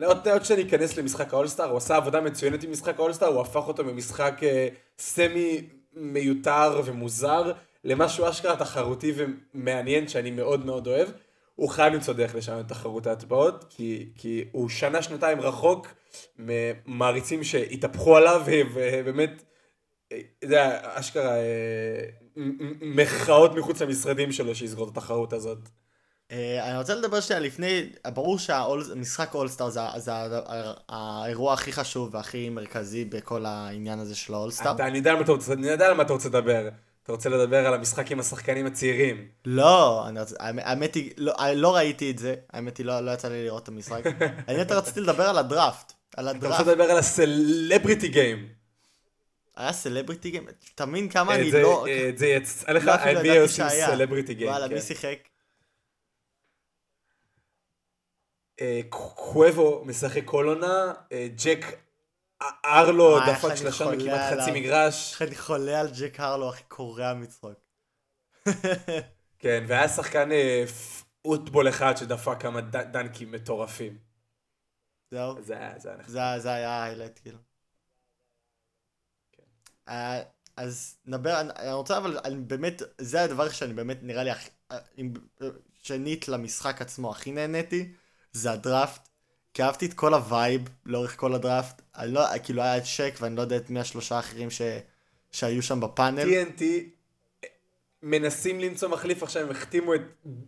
[0.04, 3.68] עוד עוד שאני אכנס למשחק האולסטאר, הוא עשה עבודה מצוינת עם משחק האולסטאר, הוא הפך
[3.68, 4.68] אותו ממשחק אה,
[5.00, 5.62] סמי
[5.94, 7.52] מיותר ומוזר
[7.84, 11.10] למשהו אשכרה תחרותי ומעניין שאני מאוד מאוד אוהב.
[11.56, 15.88] הוא חייב למצוא דרך לשנות את תחרות ההטבעות, כי, כי הוא שנה שנתיים רחוק
[16.38, 18.42] ממעריצים שהתהפכו עליו
[18.74, 19.44] ובאמת,
[20.08, 22.06] אתה יודע, אשכרה אה,
[22.82, 25.58] מחאות מחוץ למשרדים שלו שיסגור את התחרות הזאת.
[26.32, 27.84] אה, אני רוצה לדבר שנייה לפני,
[28.14, 29.80] ברור שהמשחק אולסטאר זה,
[30.90, 34.76] האירוע הכי חשוב והכי מרכזי בכל העניין הזה של האולסטאר.
[34.88, 35.12] אני יודע
[35.88, 36.70] על מה אתה רוצה- לדבר.
[37.04, 39.28] אתה רוצה לדבר על המשחק עם השחקנים הצעירים.
[39.46, 43.28] לא, אני רוצה, האמת- היא, לא, לא ראיתי את זה, האמת היא לא, לא יצא
[43.28, 44.04] לי לראות את המשחק.
[44.48, 46.68] אני יותר רציתי לדבר על הדראפט, על אתה רוצה הדראפט.
[46.68, 48.59] לדבר על הסלבריטי גיים.
[49.60, 51.86] היה סלבריטי גיים, אתה מבין כמה אני את זה- לא...
[52.10, 53.66] את זה יצא לך, ה-NBA עושים.
[53.70, 54.49] סלבריטי גיים.
[54.49, 54.74] וואלה, כן.
[54.76, 55.20] מי שיחק?
[58.62, 61.66] אה, קוובו משחק כל עונה, אה, ג'ק
[62.66, 64.51] ארלו דפק אני שלושה מכמעט חצי.
[64.51, 65.14] מגרש.
[65.14, 67.53] איך אני חולה על ג'ק הרלו, אחי קורע מצחוק.
[69.39, 70.64] כן, והיה שחקן אה,
[71.22, 73.97] פוטבול אחד שדפק כמה דנקים מטורפים.
[75.12, 75.41] זהו.
[75.41, 76.10] זה היה זה היה נחמד.
[76.12, 77.38] זה, זה היה ה highlight כאילו.
[79.90, 80.22] אה,
[80.58, 84.78] אז נדבר, אני, רוצה אבל, אני באמת, זה הדבר שאני באמת נראה לי הכי, אה,
[84.98, 85.14] אם-
[85.82, 87.92] שנית למשחק עצמו הכי נהניתי,
[88.32, 89.10] זה הדראפט.
[89.54, 91.82] כי אהבתי את כל ה vibe לאורך כל הדראפט.
[91.98, 94.62] אני לא, כאילו היה שק ואני לא יודע את מי השלושה האחרים ש,
[95.32, 96.24] שהיו שם בפאנל.
[96.24, 96.62] TNT
[98.04, 100.02] מנסים למצוא מחליף עכשיו, הם החתימו את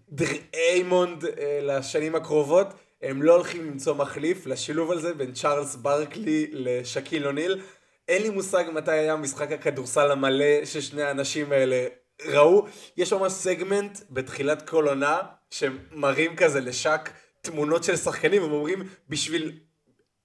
[0.09, 2.67] דריימונד אה, לשנים הקרובות,
[3.01, 7.61] הם לא הולכים למצוא מחליף לשילוב הזה בין צ'ארלס ברקלי לשקיל אוניל.
[8.07, 11.87] אין לי מושג מתי היה משחק הכדורסל המלא ששני האנשים האלה
[12.25, 12.65] ראו.
[12.97, 17.09] יש ממש סגמנט בתחילת כל עונה, שמראים כזה לשק
[17.41, 19.59] תמונות של שחקנים, הם אומרים בשביל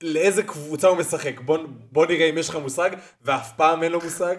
[0.01, 2.91] לאיזה קבוצה הוא משחק, בוא, בוא נראה אם יש לך מושג,
[3.23, 4.37] ואף פעם אין לו מושג.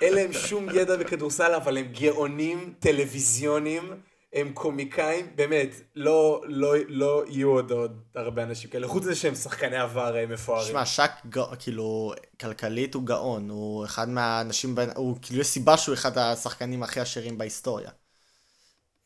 [0.00, 4.00] אין להם שום ידע בכדורסל, אבל הם גאונים טלוויזיוניים,
[4.32, 9.34] הם קומיקאים, באמת, לא, לא, לא יהיו עוד, עוד הרבה אנשים כאלה, חוץ מזה שהם
[9.34, 10.68] שחקני עבר אה, מפוארים.
[10.72, 15.94] שמע, שק, גא- כאילו, כלכלית הוא גאון, הוא אחד מהאנשים, הוא, כאילו, יש סיבה שהוא
[15.94, 17.90] אחד השחקנים הכי עשירים בהיסטוריה.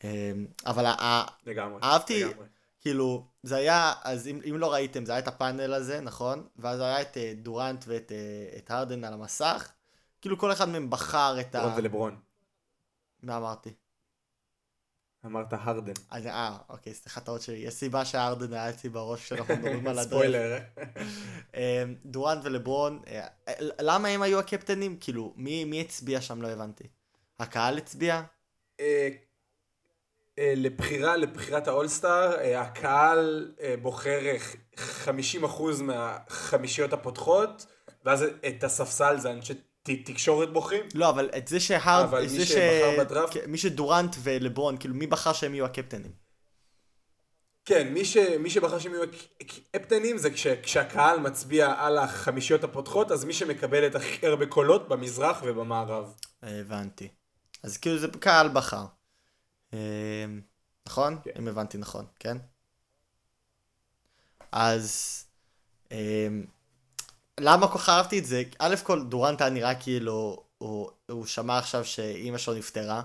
[0.03, 0.85] אמ, אבל
[1.45, 1.79] לגמרי.
[1.83, 2.45] אהבתי, לגמרי.
[2.81, 6.47] כאילו, זה היה, אז אם, אם לא ראיתם, זה היה את הפאנל הזה, נכון?
[6.55, 9.71] ואז היה את אה, דורנט ואת אה, את הרדן על המסך.
[10.21, 11.75] כאילו כל אחד מהם בחר את לברון ה...
[11.77, 12.17] ולברון.
[13.23, 13.73] מה אמרתי?
[15.25, 15.93] אמרת הרדן.
[16.11, 17.57] אה, אוקיי, סליחה, טעות שלי.
[17.57, 20.09] יש סיבה שהארדן היה אצלי בראש כשאנחנו מדברים על הדרך.
[20.09, 20.57] ספוילר.
[21.55, 23.27] אמ, דורנט ולברון, אה,
[23.79, 24.97] למה הם היו הקפטנים?
[24.99, 26.41] כאילו, מי, הצביע שם?
[26.41, 26.83] לא הבנתי.
[27.39, 28.21] הקהל הצביע?
[28.79, 29.09] אה,
[30.39, 34.37] אה, לבחירה, לבחירת האולסטאר, הקהל בוחר אה,
[35.05, 37.65] 50% מהחמישיות הפותחות,
[38.05, 39.53] ואז את הספסל זה אנשי
[39.85, 40.85] תקשורת בוחרים.
[40.93, 42.03] לא, אבל את זה שהארד...
[42.03, 46.11] אבל מי שבחר בדראפט- מי שדורנט ולברון, כאילו, מי בחר שהם יהיו הקפטנים?
[47.65, 49.03] כן, מי, ש, מי שבחר שהם יהיו
[49.71, 54.87] קפטנים זה כש, כשהקהל מצביע על החמישיות הפותחות, אז מי שמקבל את הכי הרבה קולות
[54.89, 56.13] במזרח ובמערב.
[56.43, 57.07] אה, הבנתי.
[57.63, 58.85] אז כאילו זה קהל בחר.
[59.73, 60.25] אה,
[60.87, 61.17] נכון?
[61.23, 61.31] כן.
[61.39, 62.37] אם הבנתי נכון, כן?
[64.51, 65.21] אז...
[67.39, 68.43] אה, למה כל כך אהבתי את זה?
[68.59, 73.01] א' כל דורנט היה נראה כאילו הוא, הוא שמע עכשיו שאימא שלו נפטרה.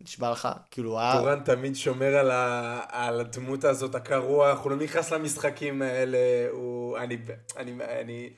[0.00, 0.48] נשבע לך?
[0.70, 1.12] כאילו הוא היה...
[1.18, 6.18] דורנט תמיד שומר על, ה, על הדמות הזאת הקר רוח, הוא לא נכנס למשחקים האלה,
[6.50, 6.98] הוא...
[6.98, 7.18] אני...
[7.56, 7.72] אני...
[8.00, 8.30] אני...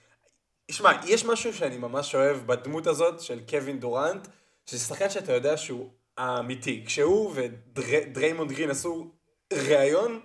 [0.70, 4.28] שמע, יש משהו שאני ממש אוהב בדמות הזאת של קווין דורנט,
[4.66, 6.84] שזה שחקן שאתה יודע שהוא האמיתי.
[6.86, 9.10] כשהוא ודריימונד גרין עשו
[9.52, 10.20] ראיון,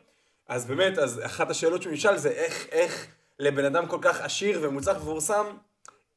[0.47, 3.07] אז באמת, אז אחת השאלות שהוא נשאל זה איך, איך
[3.39, 5.45] לבן אדם כל כך עשיר ומוצלח ומפורסם,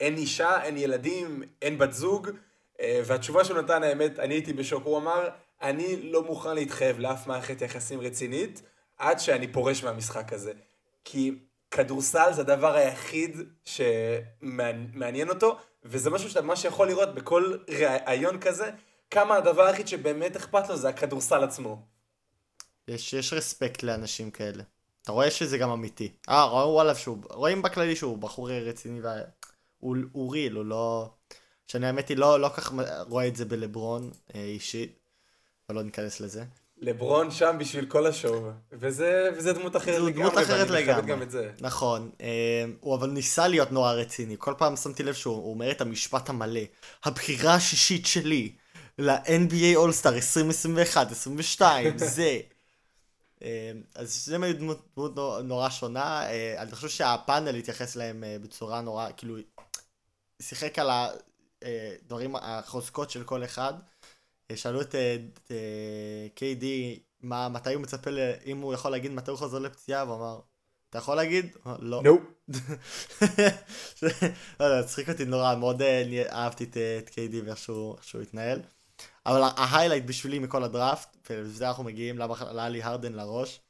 [0.01, 2.31] אין אישה, אין ילדים, אין בת זוג,
[2.81, 5.29] אה, והתשובה שהוא נתן, האמת, אני הייתי בשוק, הוא אמר,
[5.63, 8.63] אני לא מוכן להתחייב לאף מערכת יחסים רצינית,
[8.99, 10.53] עד שאני פורש מהמשחק הזה.
[11.05, 11.35] כי
[11.71, 18.71] כדורסל זה הדבר היחיד שמעניין אותו, וזה משהו שאתה ממש יכול לראות בכל ראיון כזה,
[19.11, 21.83] כמה הדבר היחיד שבאמת אכפת לו זה הכדורסל עצמו.
[22.89, 24.63] יש, יש רספקט לאנשים כאלה.
[25.07, 26.13] אתה רואה שזה גם אמיתי.
[26.29, 31.11] אה, ראו עליו שהוא, רואים בכללי שהוא בחור רציני והוא הוא ריל, הוא לא...
[31.67, 32.73] שאני האמת היא לא, לא כך
[33.09, 34.99] רואה את זה בלברון אה, אישית,
[35.69, 36.45] אבל לא ניכנס לזה.
[36.79, 41.07] לברון שם בשביל כל השואו, וזה, וזה דמות אחרת לגמרי, דמות אחרת ואני מכבד.
[41.07, 41.51] גם את זה.
[41.61, 44.37] נכון, אה, הוא אבל ניסה להיות נורא רציני.
[44.39, 46.61] כל פעם שמתי לב שהוא הוא אומר את המשפט המלא.
[47.05, 48.53] הבחירה השישית שלי
[48.99, 50.15] ל-NBA All-Star
[51.61, 51.63] 2021-2022,
[51.97, 52.41] זה.
[53.43, 56.27] אה, אז זה באמת דמות, דמות נור- נורא שונה.
[56.31, 59.37] אה, אני חושב שהפאנל התייחס להם אה, בצורה נורא, כאילו,
[60.43, 60.91] שיחק על
[61.63, 63.75] הדברים, החוזקות של כל אחד.
[64.55, 65.51] שאלו את את,
[66.39, 66.65] KD
[67.21, 70.41] מה, מתי הוא מצפה, ל- אם הוא יכול להגיד מתי הוא חוזר לפציעה, והוא אמר,
[70.91, 71.57] אתה יכול להגיד?
[71.79, 72.03] לא.
[72.05, 72.19] נו.
[74.61, 78.23] לא יודע, הצחיק אותי נורא, מאוד אה, אהבתי את, את KD ואיך שהוא איך שהוא
[78.23, 78.61] התנהל.
[79.27, 83.61] אבל ההיילייט בשבילי מכל הדראפט, ולזה אנחנו מגיעים, למה עלה לי הרדן לראש,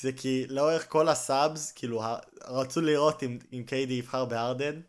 [0.00, 2.02] זה כי לאורך כל הסאבס, כאילו,
[2.44, 4.80] רצו לראות אם, אם קיידי יבחר בהרדן,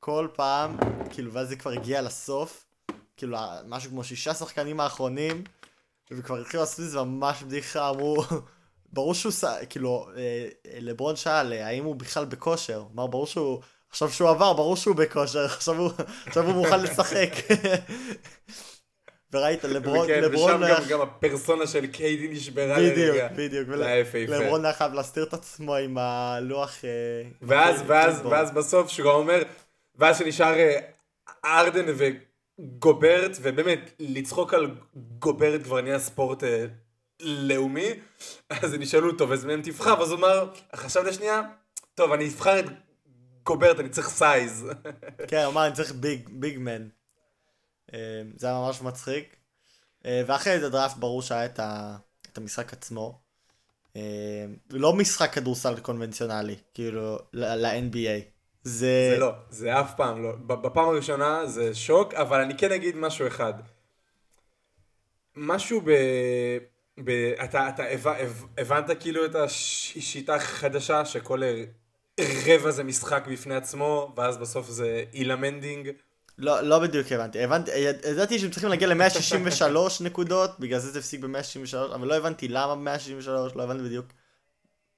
[0.00, 0.76] כל פעם,
[1.10, 2.64] כאילו, ואז זה כבר הגיע לסוף,
[3.16, 5.44] כאילו, משהו כמו שישה שחקנים האחרונים,
[6.10, 8.24] וכבר התחילו לעשות את זה ממש בדיחה, אמרו,
[8.92, 9.32] ברור שהוא,
[9.70, 10.48] כאילו, אה,
[10.80, 12.84] לברון שאל, אה, האם הוא בכלל בכושר?
[12.94, 15.90] אמר, ברור שהוא, עכשיו שהוא עבר, ברור שהוא בכושר, עכשיו הוא,
[16.26, 17.30] עכשיו הוא מוכן לשחק.
[19.34, 23.28] וראית, לברון, וכן, לברון ושם לא היה- גם, גם הפרסונה של קיידי נשברה בדיוק, לרגע.
[23.36, 24.18] בדיוק, זה היה יפהפה.
[24.36, 26.74] לברון היה חייב להסתיר את עצמו עם הלוח...
[26.84, 26.90] אה,
[27.42, 28.20] ואז, ואז.
[28.26, 29.42] ואז בסוף שהוא גם אומר,
[29.96, 30.80] ואז שנשאר אה,
[31.44, 31.84] ארדן
[32.58, 34.70] וגוברט, ובאמת, לצחוק על
[35.18, 36.66] גוברט כבר נהיה ספורט אה,
[37.20, 37.88] לאומי,
[38.50, 41.42] אז הם נשאלו אותו, ואיזה מהם תבחר, ואז הוא אמר, חשבת שנייה,
[41.94, 42.64] טוב, אני אבחר את
[43.46, 44.66] גוברט, אני צריך size.
[45.28, 46.86] כן, הוא אמר, אני צריך big, big man.
[47.94, 49.36] אה, זה היה ממש מצחיק.
[50.06, 51.96] אה, ואחרי זה דראפט ברור שהיה את, ה,
[52.32, 53.18] את המשחק עצמו.
[53.96, 58.22] אה, לא משחק כדורסל קונבנציונלי, כאילו, ל-NBA.
[58.62, 59.10] זה...
[59.14, 60.32] זה לא, זה אף פעם לא.
[60.32, 63.54] בפעם הראשונה זה שוק, אבל אני כן אגיד משהו אחד.
[65.36, 65.90] משהו ב...
[67.04, 67.10] ב...
[67.44, 67.82] אתה, אתה.
[68.58, 71.42] הבנת כאילו את השיטה החדשה שכל
[72.46, 75.90] רבע זה משחק בפני עצמו, ואז בסוף זה Elam ending.
[76.38, 77.44] לא, לא בדיוק הבנתי.
[77.44, 77.70] הבנתי,
[78.10, 82.74] ידעתי שהם צריכים להגיע ל-163 נקודות, בגלל זה זה הפסיק ב-163, אבל לא הבנתי למה
[82.76, 84.06] ב-163, לא הבנתי בדיוק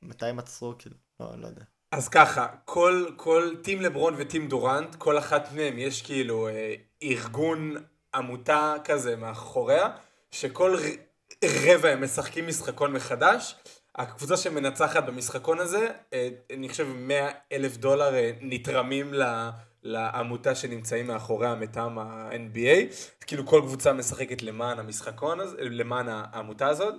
[0.03, 1.63] מתי הם עצרו, כאילו, לא, לא יודע.
[1.93, 6.75] אז ככה, כל, כל team לברון ו team דורנט, כל אחת מהם יש כאילו אה,
[7.03, 7.75] ארגון
[8.15, 9.89] עמותה כזה מאחוריה,
[10.31, 13.55] שכל ר- רבע הם משחקים משחקון מחדש.
[13.97, 19.51] הקבוצה שמנצחת במשחקון הזה, אה, אני חושב 100 אלף דולר אה, נתרמים ל...
[19.87, 22.95] לעמותה שנמצאים מאחוריה מטעם ה-NBA,
[23.27, 26.95] כאילו כל קבוצה משחקת למען המשחקון הזה, למען העמותה הזאת.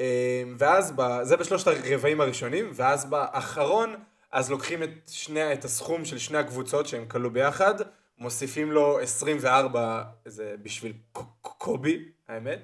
[0.00, 3.94] אה, ואז, ב, זה בשלושת הרבעים הראשונים, ואז באחרון,
[4.32, 7.74] אז לוקחים את, שני, את הסכום של שני הקבוצות שהם כלו ביחד,
[8.18, 10.92] מוסיפים לו 24, זה בשביל
[11.42, 12.62] קובי, האמת.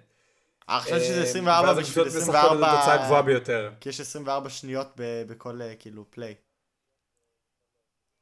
[0.69, 3.71] אה, חשבתי שזה אה, 24 ואז בשביל הקבוצות משחקות את התוצאה 24, הגבוהה ביותר.
[3.81, 4.89] כי יש 24 שניות
[5.29, 6.35] בכל, אה, כאילו, פליי.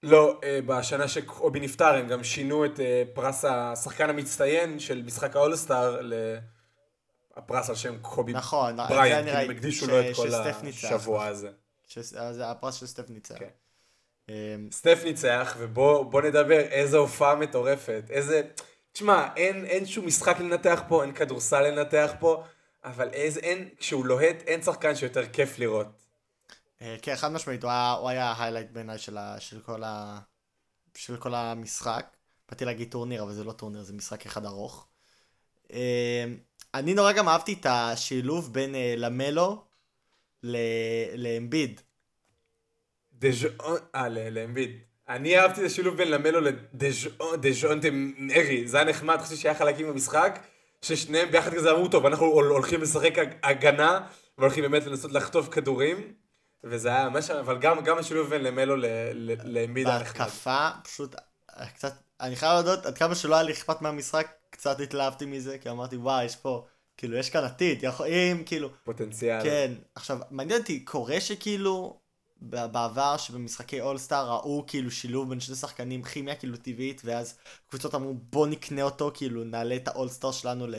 [0.04, 5.36] לא, אה, בשנה שקובי נפטר הם גם שינו את אה, פרס השחקן המצטיין של משחק
[5.36, 6.00] האולסטאר
[7.36, 8.78] לפרס על שם קובי נכון,
[9.12, 10.28] אני כי הם הקדישו לו את כל.
[10.86, 11.50] השבוע הזה.
[11.86, 13.38] ש- אה, זה הפרס של סטף ניצח.
[13.38, 13.48] כן.
[14.30, 18.42] אה, סטף ניצח, ובוא בוא נדבר איזה הופעה מטורפת, איזה...
[18.92, 22.42] תשמע, אין, אין שום משחק לנתח פה, אין כדורסל לנתח פה,
[22.84, 26.03] אבל איזה, אין, כשהוא לוהט, אין שחקן שיותר כיף לראות.
[26.84, 30.18] אה, כן, חד משמעית, הוא היה- הוא היה ה highlight בעיניי של של ה-
[30.96, 32.06] של כל המשחק.
[32.48, 34.86] באתי להגיד טורניר, אבל זה לא טורניר, זה משחק אחד ארוך.
[35.72, 36.24] אה,
[36.74, 39.64] אני נורא גם אהבתי את השילוב בין אה, למלו
[41.16, 41.80] לאמביד.
[43.94, 44.70] אה, לאמביד.
[45.08, 50.38] אני אהבתי את השילוב בין למלו לדז'ונטה מרי, זה היה נחמד, חשבתי שהיה חלקים במשחק,
[50.82, 54.06] ששניהם ביחד כזה אמרו, טוב, אנחנו הול- הולכים לשחק הג- הגנה,
[54.38, 56.14] והולכים באמת לנסות לחטוף כדורים,
[56.64, 58.76] וזה היה ממש, אבל גם, גם השילוב בין למלו
[59.44, 60.18] לאמביד היה נחמד.
[60.18, 61.14] בהתקפה, פשוט,
[61.58, 65.58] אה, קצת, אני חייב להודות, עד כמה שלא היה לי אכפת מהמשחק, קצת התלהבתי מזה,
[65.58, 69.42] כי אמרתי, וואי, יש פה, כאילו, יש כאן עתיד, יכול, אם, כאילו, פוטנציאל.
[69.42, 72.00] כן, עכשיו, מעניין אותי, קורה שכאילו,
[72.36, 77.38] בעבר שבמשחקי אולסטאר ראו כאילו שילוב בין שני שחקנים, כימיה כאילו טבעית, ואז
[77.70, 80.74] קבוצות אמרו בוא נקנה אותו, כאילו נעלה את האולסטאר שלנו ל...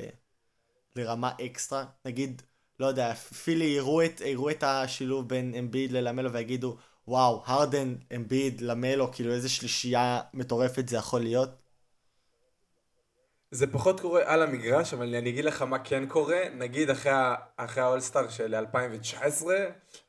[0.95, 1.85] לרמה אקסטרה.
[2.05, 2.41] נגיד,
[2.79, 8.61] לא יודע, פילי יראו את, יראו את השילוב בין אמביד ללמלו ויגידו, וואו, הרדן, אמביד,
[8.61, 11.49] למלו, כאילו איזה שלישייה מטורפת זה יכול להיות.
[13.51, 16.41] זה פחות קורה על המגרש, אבל אני אגיד לך מה כן קורה.
[16.57, 17.11] נגיד אחרי,
[17.57, 19.55] אחרי האולסטאר של 2019,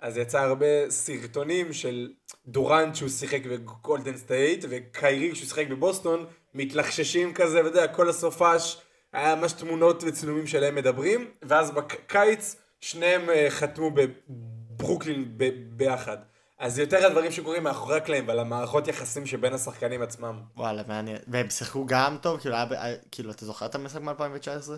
[0.01, 2.13] אז יצא הרבה סרטונים של
[2.47, 8.77] דורנט שהוא שיחק בגולדן סטייט, וקיירי כשהוא שיחק בבוסטון, מתלחששים כזה, ואתה יודע, כל הסופש,
[9.17, 16.17] היה ממש תמונות וצילומים שלהם מדברים, ואז בקיץ שניהם אה, חתמו בברוקלין ב- ביחד.
[16.59, 20.43] אז זה יותר הדברים שקורים מאחורי הקלעים, ועל המערכות יחסים שבין השחקנים עצמם.
[20.57, 21.19] וואלה, מעניין.
[21.29, 24.71] והם שיחקו גם טוב, כאילו, היה, כאילו, אתה זוכר את המשחק מ-2019?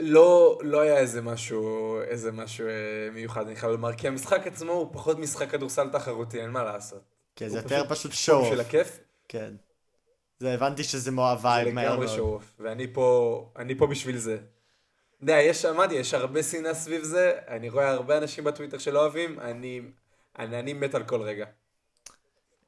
[0.00, 2.72] לא, לא היה איזה משהו, איזה משהו אה,
[3.12, 7.02] מיוחד, אני חייב לומר, כי המשחק עצמו הוא פחות משחק כדורסל תחרותי, אין מה לעשות.
[7.36, 8.44] כן, זה יותר פשוט פשוט שואו.
[8.50, 8.98] של הכיף,
[9.28, 9.54] כן.
[10.40, 12.16] זה הבנתי שזה מאוד זה vibe מהר לגמרי מאוד.
[12.16, 14.34] show-off, ואני פה, אני פה בשביל זה.
[14.34, 19.00] אתה יודע, יש, אמרתי, יש הרבה שנאה סביב זה, אני רואה הרבה אנשים בטוויטר שלא
[19.00, 19.80] אוהבים, אני,
[20.38, 21.46] אני, אני מת על כל רגע.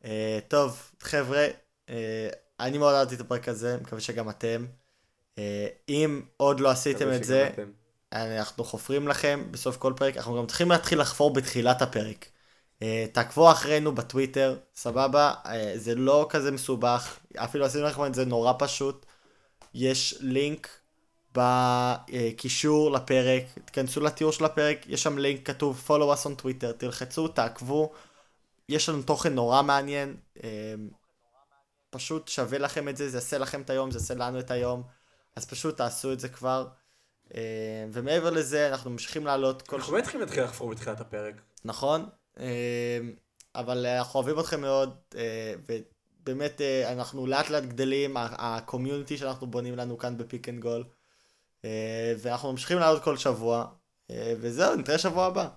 [0.05, 1.47] אה, טוב, חבר'ה,
[1.89, 2.29] אה,
[2.61, 4.67] אני מאוד אהבתי את הפרק הזה, מקווה שגם אתם.
[5.39, 7.71] אה, אם עוד לא עשיתם את זה, אתם.
[8.13, 12.27] אנחנו חופרים לכם בסוף כל פרק, אנחנו גם צריכים להתחיל לחפור בתחילת הפרק.
[12.83, 15.35] אה, תעקבו אחרינו בטוויטר, סבבה?
[15.47, 19.07] אה, זה לא כזה מסובך, אפילו עשינו לכם את זה נורא פשוט.
[19.75, 20.69] יש לינק
[21.35, 27.29] בקישור לפרק, תיכנסו לתיאור של הפרק, יש שם לינק כתוב follow us on Twitter, תלחצו,
[27.29, 27.93] תעקבו,
[28.69, 30.75] יש לנו תוכן נורא מעניין, אה,
[31.91, 34.83] פשוט שווה לכם את זה, זה יעשה לכם את היום, זה יעשה לנו את היום,
[35.37, 36.67] אז פשוט תעשו את זה כבר.
[37.93, 39.77] ומעבר לזה, אנחנו ממשיכים לעלות כל...
[39.77, 41.35] אנחנו באמת צריכים להתחיל לחפור בתחילת הפרק.
[41.65, 42.09] נכון,
[43.55, 49.19] אבל אה, אנחנו אוהבים אתכם מאוד, אה, ובאמת אה, אנחנו לאט לאט גדלים, ה community
[49.19, 50.85] שאנחנו בונים לנו כאן ב Pick and Goal,
[52.19, 53.67] ואנחנו ממשיכים לעלות כל שבוע,
[54.13, 55.49] וזהו, נתראה שבוע הבא.